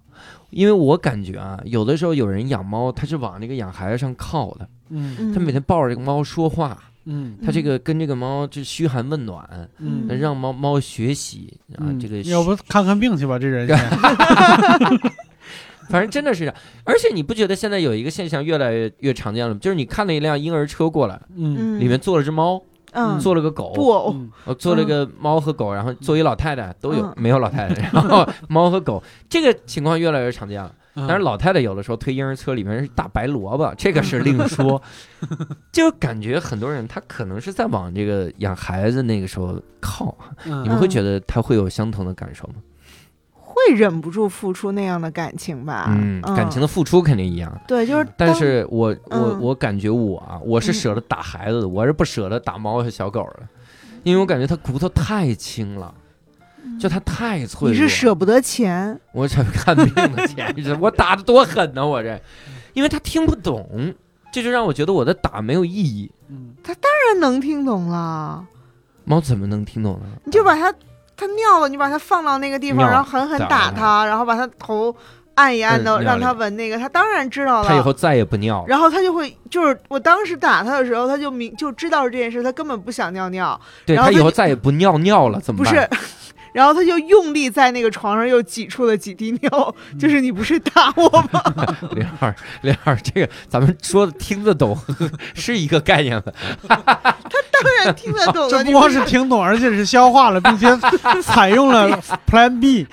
[0.50, 6.76] 因为我感觉啊，有的时候有人养猫，他是往那个养孩子上靠的，嗯嗯他每天抱着这个猫说话，
[7.06, 13.78] 嗯他这个跟这个猫就嘘寒问暖，嗯嗯让猫猫学习啊，嗯这个要不看看病去吧，这人先
[15.90, 16.56] 反正真的是这样。
[16.84, 19.60] 而且你不觉得现在有一个现象越来越越常见了吗？
[19.62, 22.62] 就是你看了一辆婴儿车过来，嗯嗯里面坐了只猫，
[22.92, 30.70] 嗯坐了个狗，布偶，嗯呃，坐了个猫和狗，然后坐一老太太都有，嗯没有老太太，然后 猫和狗，这个情况越来越常见了。
[30.96, 34.80] 嗯但是老太太有的时候推婴儿车里面是大白萝卜，这个是另 说。
[35.72, 40.16] 就感觉很多人他可能是在往这个养孩子那个时候靠，
[40.46, 42.56] 嗯你们会觉得他会有相同的感受吗？
[43.54, 45.86] 会忍不住付出那样的感情吧？
[45.90, 47.62] 嗯，感情的付出肯定一样。
[47.68, 53.48] 对，就是但是我我嗯我感觉我啊，我是舍得打孩子的，我是不舍得打猫和小狗的，
[54.04, 55.94] 因为我感觉它骨头太轻了。
[56.80, 57.72] 就它太脆弱。
[57.72, 61.86] 你是舍不得钱，我这看病的钱，这我打的多狠呢！
[61.86, 62.20] 我这，
[62.74, 63.94] 因为他听不懂，
[64.32, 66.10] 这就让我觉得我的打没有意义。
[66.30, 66.76] 嗯，当
[67.08, 68.46] 然能听懂了。
[69.04, 70.06] 猫怎么能听懂呢？
[70.24, 70.74] 你就把它，
[71.26, 74.94] 它尿了，你把它放到那个地方，然后狠狠打打它它，然后把他头
[75.36, 77.68] 按一按的，让他闻那个，他当然知道了。
[77.68, 78.66] 他以后再也不尿了。
[78.68, 85.74] 然后他就会，就是我当时打他的时候，他就明就知道这件事，他根本不想尿尿，对，他以后再也不尿尿了，怎么办？
[85.74, 85.90] 不是，
[86.54, 91.42] 然后他就用力在那个床上又挤出了几滴尿，就是你不是打我吗？
[91.92, 94.78] 零二零二，这个咱们说的听得懂
[95.34, 96.32] 是一个概念吧？
[96.68, 100.68] 当然听得懂的， 这不光是是听懂，而且是消化了，并且
[101.24, 102.88] 采用了 Plan B。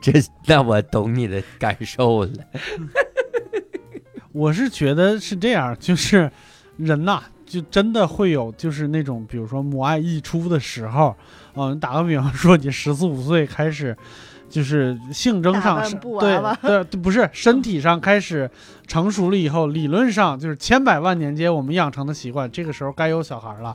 [0.00, 0.12] 这
[0.46, 2.30] 那我懂你的感受了。
[4.32, 6.30] 我是觉得是这样，就是
[6.76, 11.14] 人呐、就真的会有就是那种，比如说母爱溢出的时候，
[11.54, 13.96] 嗯、打个比方说， 你十四五岁开始，
[14.50, 18.50] 就是性征上是对对对，不是 身体上开始
[18.86, 23.74] 成熟了以后，理论上就是千百万年间我们养成的习惯，这个时候该有小孩了，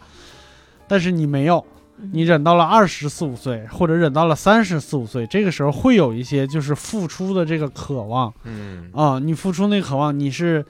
[0.88, 1.65] 但是你没有。
[2.13, 8.89] 你忍到了二十四五岁，或者忍到了三十四五岁，这个时候会有一些就是付出的这个渴望，嗯。
[8.91, 10.65] 啊，你付出那个渴望，你是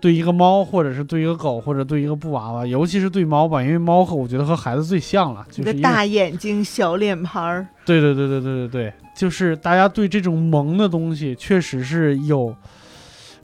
[0.00, 12.54] 对一个猫，或者是对一个狗，或者对一个布娃娃，尤其是对猫吧，因为猫和我觉得和孩子最像了，就是大眼睛、小脸盘儿，对对对对对对对，就是大家对这种萌的东西确实是有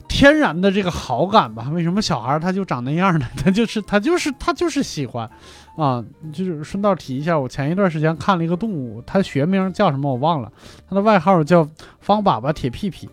[0.07, 1.69] 天然的这个好感吧？
[1.73, 3.25] 为什么小孩儿他就长那样呢？
[3.35, 5.29] 他就是他就是他就是喜欢
[5.75, 6.01] 啊！
[6.31, 10.49] 就是顺道提一下，我前一段时间看了一个动物，它学名叫什么我忘了，
[10.87, 11.67] 它的外号叫
[11.99, 13.09] 方粑粑铁屁屁。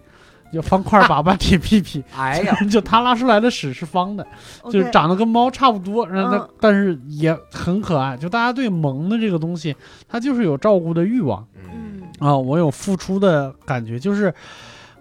[0.52, 4.26] 叫方块粑粑铁屁屁， 哎呀， 就它拉出来的屎是方的，
[4.64, 6.48] 就是长得跟猫差不多，然后它、嗯。
[6.60, 8.16] 但是也很可爱。
[8.16, 9.74] 就大家对萌的这个东西，
[10.08, 11.46] 它就是有照顾的欲望。
[11.54, 12.02] 嗯。
[12.20, 12.28] 嗯。
[12.28, 14.32] 啊，我有付出的感觉，就是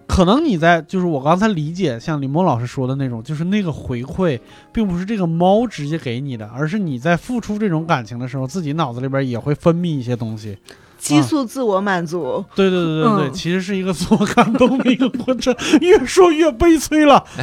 [0.08, 4.38] 可能你在就是我刚才理解像李梦老师说的那种，就是那个回馈
[4.72, 10.58] 并不是这个猫直接给你的，而是你在付出这种感情的时候，自己脑子里边也会分泌一些东西。
[11.02, 17.22] 激素自我满足，对对对对对，嗯其实是一个自我感动的一个过程， 越说越悲催了。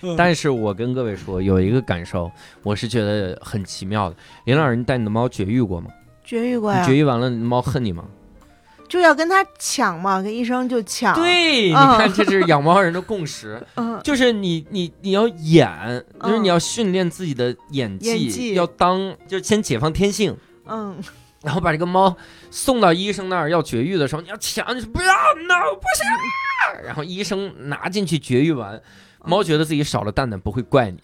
[0.00, 2.30] 嗯但是我跟各位说，有一个感受，
[2.62, 4.16] 我是觉得很奇妙的。
[4.44, 5.90] 林老师，你带你的猫绝育过吗？
[6.24, 8.04] 绝育过呀你绝，育完了，你的猫恨你吗？
[8.88, 15.68] 就要跟他抢嘛，跟医生就抢。，对，你嗯看，这是养猫人的共识， 嗯，就是你你你要演，
[16.22, 20.34] 就是嗯你要训练自己的演技，演技要当，就是先解放天性。
[20.70, 20.94] 嗯，
[21.42, 22.16] 然后把这个猫
[22.50, 25.12] 送到医生那儿要绝育的时候，你要抢，你说不要
[25.46, 26.84] ，no，不行。
[26.84, 28.82] 然后医生拿进去绝育完，
[29.24, 31.00] 猫觉得自己少了蛋蛋不会怪你，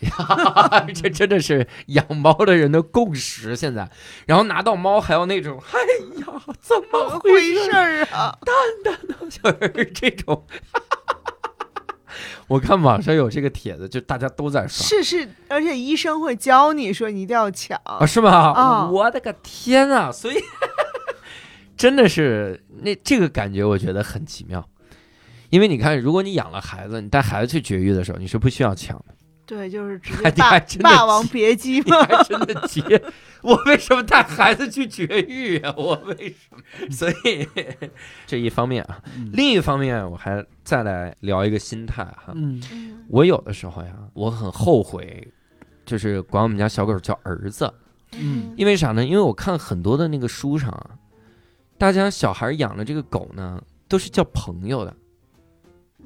[0.93, 3.55] 这真的是养猫的人的共识。
[3.55, 3.89] 现在，
[4.27, 5.81] 然后拿到猫还要那种，哎
[6.21, 6.27] 呀，
[6.61, 7.71] 怎么回回事事？
[7.73, 8.37] 儿啊？
[9.31, 10.47] 就是这种。
[12.49, 17.81] 我看网上有这个帖子，就大家都在刷是是，而且医生会教你说你一定要抢。
[17.85, 18.31] 啊，是吗？
[18.31, 20.11] 啊我的个天啊！
[20.13, 20.37] 所以
[21.77, 24.69] 真的是那这个感觉，我觉得很奇妙。
[25.51, 29.05] 因为你看，如果你养了孩子，你带孩子去绝育的时候，你是不需要抢的。
[29.47, 32.03] 对，就是直还接霸你还霸王别姬你嘛。
[32.05, 32.83] 还真的急，
[33.43, 35.75] 我为什么带孩子去绝育啊？
[35.77, 36.91] 我为什么？
[36.91, 37.47] 所以
[38.27, 42.33] 这一方面啊，嗯另一方面我还再来聊一个心态哈。
[42.35, 45.27] 嗯嗯我有的时候呀，我很后悔，
[45.85, 47.71] 就是管我们家小狗叫儿子，
[48.13, 49.05] 嗯因为啥呢？
[49.05, 50.91] 因为我看很多的那个书上啊，
[51.77, 54.97] 大家小孩养的这个狗呢，都是叫朋友的，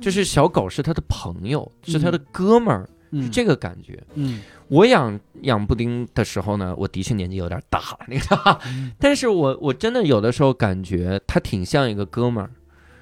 [0.01, 4.03] 就是小狗是他的朋友，是他的哥们儿，是嗯这个感觉。
[4.15, 4.41] 嗯。
[4.69, 8.93] 我养养布丁的时候呢，我的确年纪有点大了， 那个，嗯。
[8.99, 12.51] 但是我我真的有的时候感觉他挺像一个哥们儿，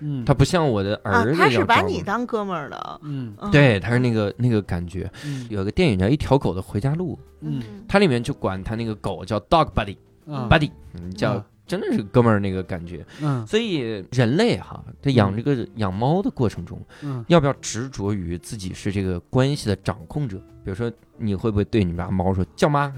[0.01, 3.01] 嗯，他不像我的啊儿，子他是把你当哥们儿的。
[3.03, 3.35] 嗯。
[3.41, 3.51] 嗯。
[3.51, 5.11] 对，他是那个那个感觉。
[5.25, 5.47] 嗯。
[5.51, 7.63] 有个电影叫《一条狗的回家路》，嗯。
[7.89, 9.97] 它里面就管他那个狗叫 dog buddy
[10.27, 13.05] 嗯 buddy，嗯，叫嗯真的是哥们儿那个感觉。
[13.21, 20.39] 嗯所以人类哈，在养这个养猫的过程中，嗯要不要执着于自己是这个关系的掌控者？
[20.65, 22.93] 比如说，你会不会对你们家猫说叫妈？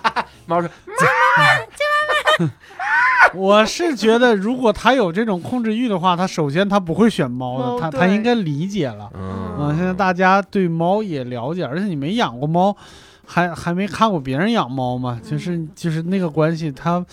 [0.46, 1.84] 猫说妈妈 叫
[2.40, 2.52] 妈妈
[3.34, 9.10] 我是觉得，如果他有这种控制欲的话，他首先他不会选猫的，猫他他应该理解了。
[9.14, 12.76] 嗯嗯，现在大家对猫也了解，而且你没养过猫，
[13.26, 17.04] 还还没看过别人养猫嘛，就是就是那个关系，他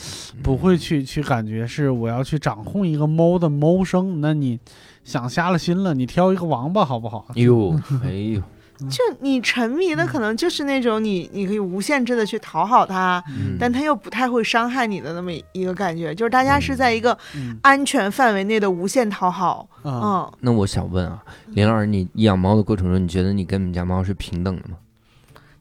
[0.43, 4.59] 不会去去感觉是我要去掌控一个猫的猫生，那你
[5.03, 7.26] 想瞎了心了，你挑一个王八好不好？
[7.36, 8.41] 哎呦 哎呦，
[8.89, 13.55] 就你沉迷的可能就是那种你你可以无限制的去讨好它，嗯。
[13.59, 17.57] 但它又不太会伤害你的那么一个感觉，就是大家是在一个嗯。
[17.62, 19.68] 安全范围内的无限讨好。
[19.84, 24.78] 啊，嗯，那我想问啊，林老师，你养猫的过程中，你觉得你跟你们家猫是平等的吗？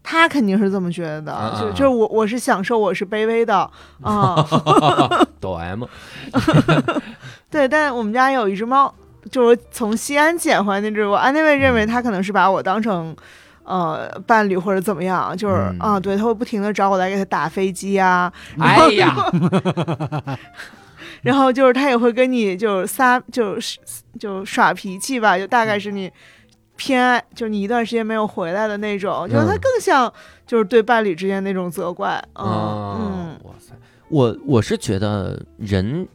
[0.02, 3.58] 他肯定是这么觉得的，啊就就是我我是享受，我是卑微的
[4.02, 4.36] 啊。
[5.40, 5.84] 抖 M，
[7.50, 8.92] 对，但我们家有一只猫，
[9.30, 13.14] 就是从西安捡回来那只，我安那位认为他可能是把我当成。
[13.62, 19.14] 呃，伴侣或者怎么样，就是嗯啊，对，他会不停的找我来给他打飞机啊， 哎呀，
[21.22, 23.78] 然后就是他也会跟你就是撒就是
[24.18, 26.10] 就耍脾气吧，就大概是你
[26.80, 30.10] 偏爱，就是你一段时间没有回来的那种，就是他嗯更像
[30.46, 33.74] 就是对伴侣之间那种责怪，嗯哇塞，
[34.08, 36.08] 我我是觉得人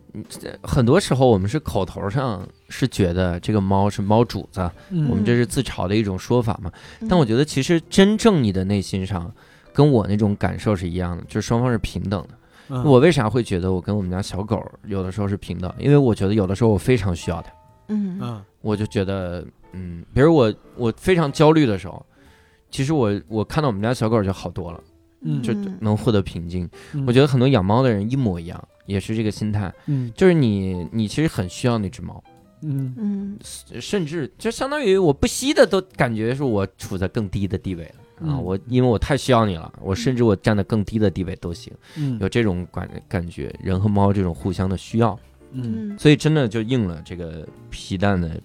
[0.63, 4.59] 很多时候我们是口头上是觉得这个猫是猫主子，
[4.89, 6.71] 嗯我们这是自嘲的一种说法嘛。
[6.99, 9.31] 嗯，但我觉得其实真正你的内心上
[9.71, 12.29] 跟我那种感受是一样的，就是双方是平等的。
[12.69, 15.71] 嗯我为啥会觉得我跟我们家小狗有的时候是平等？
[15.77, 17.51] 因为我觉得有的时候我非常需要它，
[17.89, 19.45] 嗯嗯我就觉得，
[19.75, 22.05] 嗯，比如我我非常焦虑的时候，
[22.71, 24.81] 其实我我看到我们家小狗就好多了，
[25.21, 26.69] 嗯就嗯能获得平静。
[26.93, 32.23] 嗯我觉得很多养猫的人一模一样，也是这个心态，嗯就是你你其实很需要那只猫，
[32.61, 33.37] 嗯嗯
[33.81, 37.95] 甚至就相当于我不惜的都感觉是我处在更低的地位了。
[38.17, 45.19] 啊，嗯我因为我太需要你了，我甚至我站在更低的地位都行，嗯有这种感感觉，人和猫这种互相的需要，
[45.51, 48.39] 嗯嗯所以真的就应了这个皮蛋的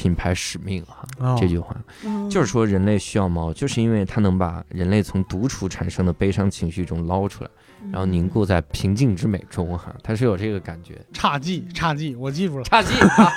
[0.00, 1.76] 品牌使命啊、哦这句话
[2.06, 7.50] 嗯，就是说人类需要猫，就是因为它能把人类从独处产生的悲伤情绪中捞出来，
[7.92, 10.98] 然后凝固在平静之美中哈、它是有这个感觉。
[11.12, 12.64] 差记差记，我记住了。
[12.64, 13.30] 差劲 啊，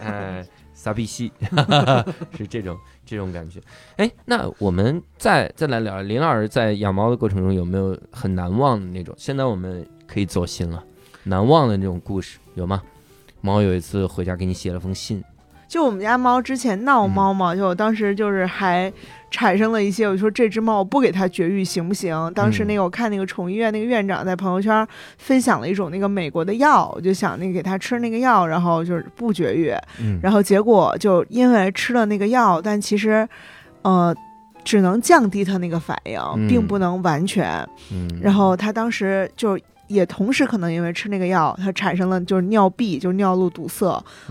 [0.00, 0.44] 呃，
[0.74, 1.30] 撒比西
[2.36, 3.60] 是这种这种感觉。
[3.98, 9.14] 哎，那我们再再来聊，林老师在养猫的过程中有没有很难忘的那种？
[9.16, 10.82] 现在我们可以走心了，
[11.22, 12.82] 难忘的那种故事有吗？
[13.40, 15.22] 猫有一次回家给你写了封信，
[15.68, 18.90] 就我们家猫之前闹嗯猫嘛，就我当时就是还
[19.30, 22.32] 产生了一些，我说这只猫我不给它绝育行不行？
[22.34, 24.86] 当时那个我看那个宠物医院那个院长在朋友圈
[25.18, 33.28] 分享了一种那个美国的药，我就想那个给它吃那个药，然后就是不绝育，嗯然后结果就因为吃了那个药，但其实
[33.82, 34.14] 呃
[34.64, 37.46] 只能降低它那个反应，嗯并不能完全。
[37.92, 39.58] 嗯，然后他当时就。
[39.88, 43.86] 也同时可能因为吃那个药，它产生了就是尿闭，就是尿路堵塞，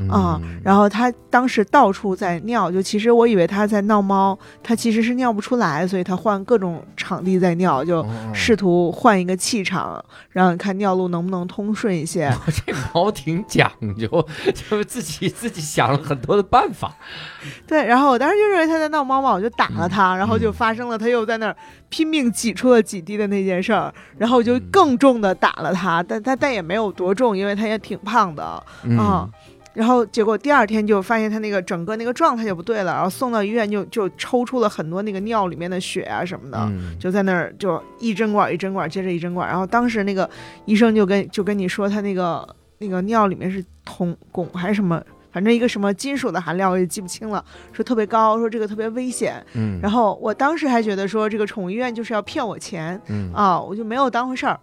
[0.09, 12.31] 啊、嗯然后他当时到处在尿，就其实我以为他在闹猫，他其实是尿不出来，所以他换各种场地在尿，就哦试图换一个气场，让你看尿路能不能通顺一些。
[12.65, 14.07] 这猫挺讲究，
[14.53, 16.95] 就是自己自己想了很多的办法。
[17.65, 21.55] 对，然后我当时就认为他在闹猫嘛，我就打了他，嗯然后就发生了他又在那儿
[21.89, 24.63] 拼命挤出了几滴的那件事儿，然后我就嗯。
[24.71, 28.97] 更重的打了他，但他但也没有多重，因为他也挺胖的，嗯。
[28.97, 29.29] 啊。
[29.73, 36.97] 然后结果第二天就发现他那个整个那个状态就不对了，然后送到医院就就抽出了很多那个尿里面的血啊什么的，嗯。
[36.99, 40.27] 就在那儿就一针管一针管接着一针管，然后当时那个
[40.65, 42.47] 医生就跟就跟你说他那个
[42.79, 44.99] 那个尿里面是铜汞还是什么，
[45.31, 49.43] 反正一个什么金属的含量我也记不清了，说特别高，说这个特别危险。
[49.53, 54.59] 嗯，然后我当时还觉得说这个宠物医院就是要骗我钱嗯啊，我就没有当回事儿。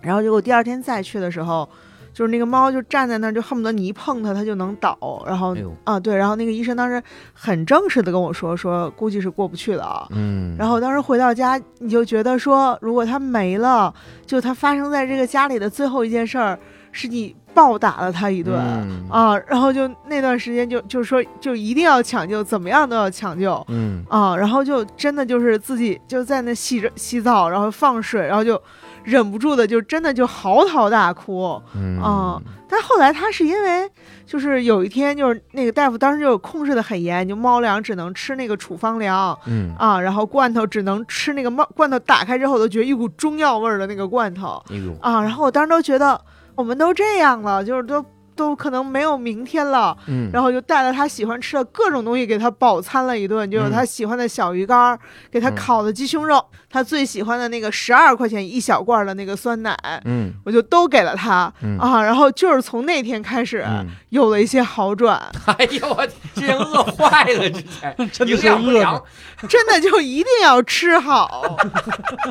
[0.00, 1.68] 然后结果第二天再去的时候。
[2.14, 5.22] 就是那个猫就站在那儿，就恨不得你一碰它，它就能倒。
[5.24, 7.00] 然后哎啊，对，然后那个医生当时
[7.32, 10.08] 很正式的跟我说，说估计是过不去了啊。
[10.10, 13.94] 嗯，然后当时回到家，你就觉得说，如果它没了，
[14.26, 16.58] 就它发生在这个家里的最后一件事儿，
[16.90, 19.08] 是你暴打了他一顿、嗯。
[19.10, 23.60] 啊，然后就那段时间就就说就一定要抢救，怎么样都要抢救。
[23.66, 24.04] 嗯。
[24.08, 28.62] 啊，然后就真的就是自己就在那洗着洗澡，然后放水，然后就
[29.02, 31.60] 忍不住的就真的就嚎啕大哭。
[31.74, 32.00] 嗯。
[32.00, 32.40] 啊
[32.70, 33.90] 但后来他是因为，
[34.26, 44.62] 就是有一天，就是那个大夫当时就控制的很严，就猫粮只能吃那个处方粮，嗯，啊，然后罐头只能吃那个猫罐头，打开之后我都觉得一股中药味儿的那个罐头。
[44.68, 46.20] 哎，啊，然后我当时都觉得
[46.58, 48.04] 我们都这样了，就是都
[48.34, 54.98] 都可能没有明天了，嗯，然后就带了他喜欢吃的各种东西给他饱餐了一顿，就有他喜欢的小鱼干儿，
[55.30, 55.54] 给他嗯。
[55.54, 60.32] 烤的鸡胸肉，他最喜欢的那个十二块钱一小罐的那个酸奶，嗯。
[60.44, 61.78] 我就都给了他嗯。
[61.78, 66.04] 啊，然后就是从那天开始嗯，有了一些好转， 哎呦我
[66.34, 69.04] 这人饿坏了，之前真的是饿
[69.48, 71.56] 真的就一定要吃好，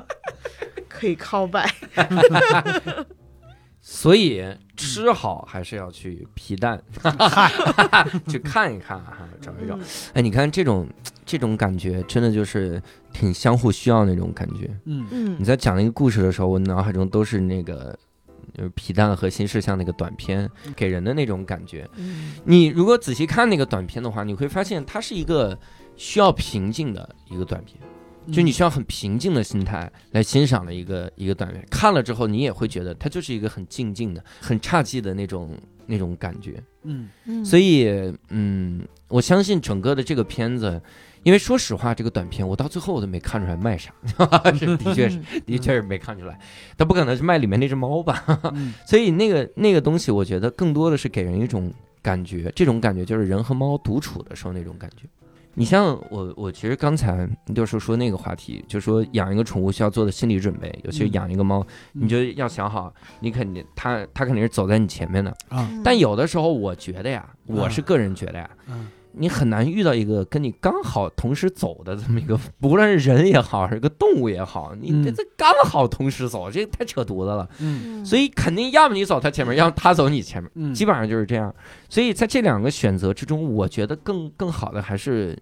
[0.90, 1.72] 可以 call back。
[3.90, 4.44] 所以
[4.76, 6.78] 吃好还是要去皮蛋
[8.28, 9.26] 去看一看哈。
[9.40, 9.78] 找一找。
[9.78, 9.82] 嗯
[10.14, 10.86] 哎，你看这种
[11.26, 12.82] 这种感觉，真的就是
[13.14, 14.70] 挺相互需要那种感觉。
[14.84, 17.98] 嗯嗯你在讲那个故事的时候，我脑海中都是那个。
[18.54, 21.88] 就是皮蛋和新事项那个短片给人的那种感觉。
[21.98, 25.56] 嗯你如果仔细看那个短片的话，你会发现它是一个
[25.96, 27.78] 需要平静的一个短片。
[28.32, 36.62] 就你需要很平静的心态来欣赏的一个一个短片，看了之后你也会觉得它就是一个很静静的、很侘寂的那种那种感觉。
[36.84, 37.88] 嗯嗯，所以，
[38.30, 40.82] 嗯，我相信整个的这个片子，
[41.24, 43.94] 因为说实话，这个短片我到最后我都没看出来卖啥，
[44.58, 46.40] 这的确是，嗯 的确是没看出来。
[46.78, 48.24] 他不可能是卖里面那只猫吧？
[48.56, 55.04] 嗯 所以那个那个东西，我觉得更多的是给人一种感觉，这种感觉就是人和猫独处的时候那种感觉。
[55.60, 61.14] 你像我，我其实刚才就是说那个话题，就说养一个宠物需要做的心理准备，尤其是嗯。
[61.14, 62.04] 养一个猫，嗯。
[62.04, 65.32] 你就要想好，你肯定它它肯定是走在你前面的。
[65.50, 65.82] 啊嗯。
[65.84, 68.88] 但有的时候，我觉得呀，我是个人觉得呀，嗯。
[69.20, 75.16] 你很难遇到一个跟你刚好同时走的这么一个，不论是人也好，还是个动物也好，你这嗯。
[75.16, 77.50] 这刚好同时走，这太扯犊子了。
[77.60, 78.02] 嗯。
[78.02, 78.06] 嗯。
[78.06, 80.72] 所以肯定要么你走它前面，要么它走你前面，嗯。
[80.72, 81.52] 基本上就是这样。
[81.90, 85.36] 所以在这两个选择之中，我觉得更更好的还是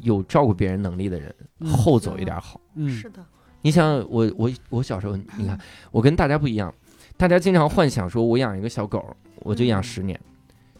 [0.00, 2.60] 有照顾别人能力的人嗯后走一点好。
[2.74, 3.24] 嗯是的，
[3.62, 5.58] 你想我我我小时候，你看
[5.90, 6.72] 我跟大家不一样，
[7.16, 9.04] 大家经常幻想说我养一个小狗，
[9.40, 10.18] 我就养嗯十年。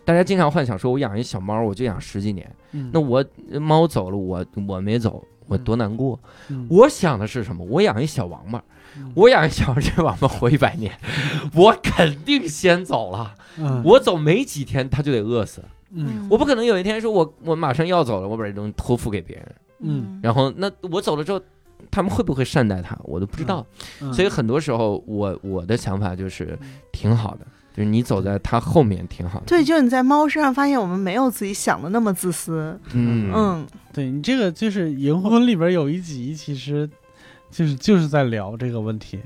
[0.05, 2.51] 大家经常幻想说，我养一小猫，我就养十几年。
[2.73, 3.25] 嗯那我
[3.59, 6.21] 猫走了，我我没走，我多难过。
[6.51, 7.65] 嗯我想的是什么？
[7.65, 8.63] 我养一小王八，
[8.99, 10.93] 嗯我养一小这王八活一百年，
[11.57, 13.35] 我肯定先走了。
[13.57, 15.65] 嗯我走没几天，它就得饿死。
[15.95, 16.27] 嗯。
[16.31, 20.21] 我不可能有一天说我我马上要走了，我把这东西托付给别人，嗯。
[20.23, 21.41] 然后那我走了之后，
[21.91, 23.67] 他们会不会善待他，我都不知道。
[24.01, 24.13] 嗯。
[24.13, 26.59] 所以很多时候，我我的想法就是
[26.93, 29.47] 挺好的，就是你走在它后面挺好的。
[29.47, 33.31] 对，就是你在猫身上发现我们没有自己想的那么自私，嗯。
[33.35, 33.67] 嗯。
[33.93, 36.91] 对你这个就是《银魂》里边有一集，其实
[37.51, 39.21] 就是就是在聊这个问题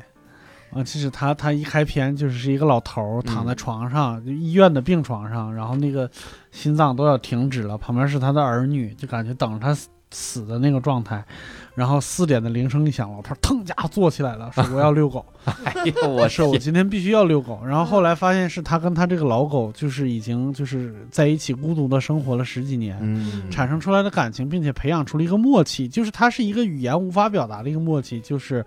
[0.73, 0.83] 啊。
[0.83, 6.11] 其实他他一开篇就是是一个老头儿躺在床上，就医院的病床上，然后那个
[6.51, 11.23] 心脏都要停止了，旁边是他的儿女，就感觉等着他死死的那个状态。
[11.75, 15.25] 然后四点的铃声一响，老头儿腾家坐起来了，说我要遛狗。
[15.65, 17.61] 哎呦，我是我今天必须要遛狗。
[17.65, 22.99] 然后后来发现是他跟他这个老狗就是已经就是在一起孤独的生活了十几年。
[23.01, 28.67] 嗯产生出来的感情，并且培养出了一个默契，就是它是一个语言无法表达的一个默契，就是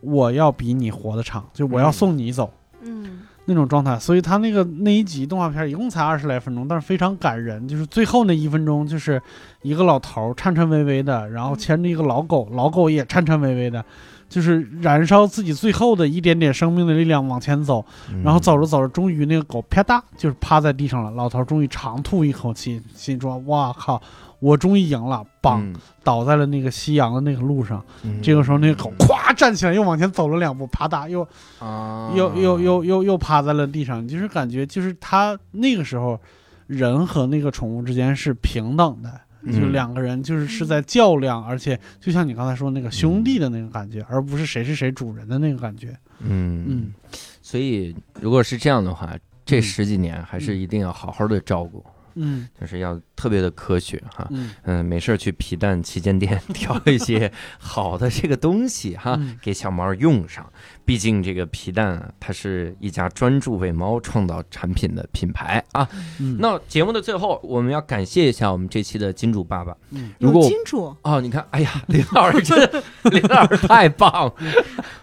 [0.00, 3.98] 我要比你活得长，就我要送你走、嗯那种状态。
[3.98, 7.66] 所以他那个那一集动画片一共才二十来分钟，但是非常感人。
[7.66, 9.20] 就是最后那一分钟，就是
[9.62, 13.84] 一个老头颤颤巍巍的，然后牵着一个老狗，老狗也颤颤巍巍的，
[14.28, 17.84] 就是燃烧自己最后的一点点生命的力量往前走。
[18.12, 21.10] 嗯然后走着走着，终于那个狗啪嗒就是趴在地上了。
[21.10, 24.00] 老头终于长吐一口气，心说：“哇靠，
[24.40, 27.84] 我终于赢了！”绑，嗯倒在了那个夕阳的那个路上。
[28.02, 31.26] 嗯这个时候，那个狗咵站起来，又往前走了两步，啪嗒又
[31.58, 34.06] 啊又又又又又趴在了地上。
[34.06, 36.20] 就是感觉，就是他那个时候，
[36.66, 39.20] 人和那个宠物之间是平等的。
[39.46, 45.96] 就两个人就是是在较量，而且就像你刚才说那个兄弟的那个感觉，而不是谁是谁主人的那个感觉。
[46.18, 46.92] 嗯嗯，
[47.40, 49.16] 所以如果是这样的话，
[49.46, 51.82] 这嗯十几年还是一定要好好的照顾，
[52.20, 54.26] 嗯就是要特别的科学哈。
[54.30, 60.50] 嗯嗯，没事去皮蛋旗舰店 挑一些好的这个东西哈，嗯给小猫用上。
[60.84, 65.88] 毕竟这个皮蛋啊，它是一家专注为猫创造产品的品牌啊。
[66.18, 69.76] 嗯，那节目的最后，我们要感谢一下我们这期的金主爸爸。
[69.90, 74.34] 嗯如果金主，哦，你看，哎呀， 林老师真的， 林老师太棒了！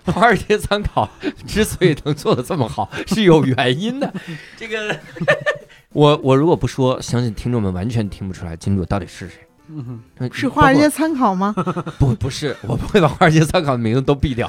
[0.06, 1.10] 华尔街参考
[1.46, 4.14] 之所以能做的这么好，是有原因的。
[4.58, 4.98] 这个，
[5.98, 9.40] 我我如果不说，相信听众们完全听不出来金主到底是谁。
[9.70, 11.52] 嗯哼呃是华尔街参考吗？
[11.98, 14.48] 不不是，我不会把华尔街参考的名字都毙掉，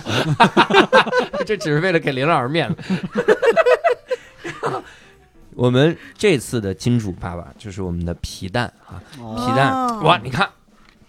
[1.46, 2.76] 这只是为了给林老师面子。
[5.57, 10.46] 我们这次的金主爸爸就是我们的皮蛋啊，哦皮蛋哦哇，你看，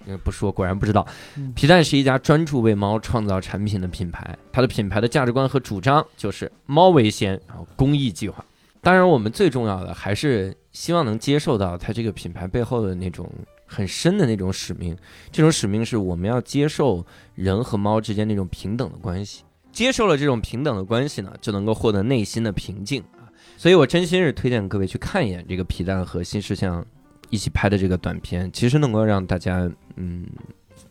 [0.07, 8.41] 呃不说果然不知道嗯，皮蛋是一家专注为猫创造产品的品牌，它的品牌的价值观和主张就是猫为先，然后公益计划。
[8.81, 13.29] 当然，我们最重要的还是希望能接受到它这个品牌背后的那种
[13.65, 14.97] 很深的那种使命。
[15.31, 17.05] 这种使命是我们要接受
[17.35, 19.43] 人和猫之间那种平等的关系。
[19.71, 23.27] 接受了这种平等的关系呢，就能够获得内心的平静啊。
[23.57, 26.85] 所以我真心是推荐各位去看一眼这个皮蛋和新事项
[27.29, 30.25] 一起拍的这个短片，其实能够让大家嗯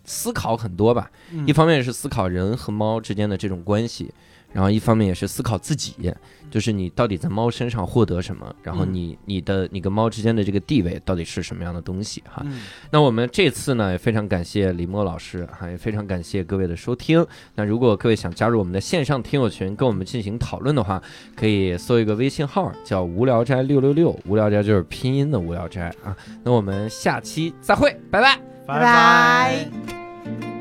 [0.05, 1.11] 思考很多吧。
[1.33, 4.13] 嗯一方面是思考人和猫之间的这种关系，
[4.53, 6.13] 然后一方面也是思考自己，
[6.51, 12.43] 就是你到底在猫身上获得什么，然后嗯你你的你跟猫之间的这个地位到底是什么样的东西哈。
[12.47, 17.25] 嗯那我们这次呢也非常感谢李默老师，哈，也非常感谢各位的收听。
[17.55, 21.03] 那如果各位想加入我们的线上听友群，跟我们进行讨论的话，
[21.37, 26.17] 可以搜一个微信号叫“无聊斋六六六”，无聊斋就是拼音的无聊斋啊。
[26.43, 28.39] 那我们下期再会，拜拜。
[28.67, 30.58] 拜拜。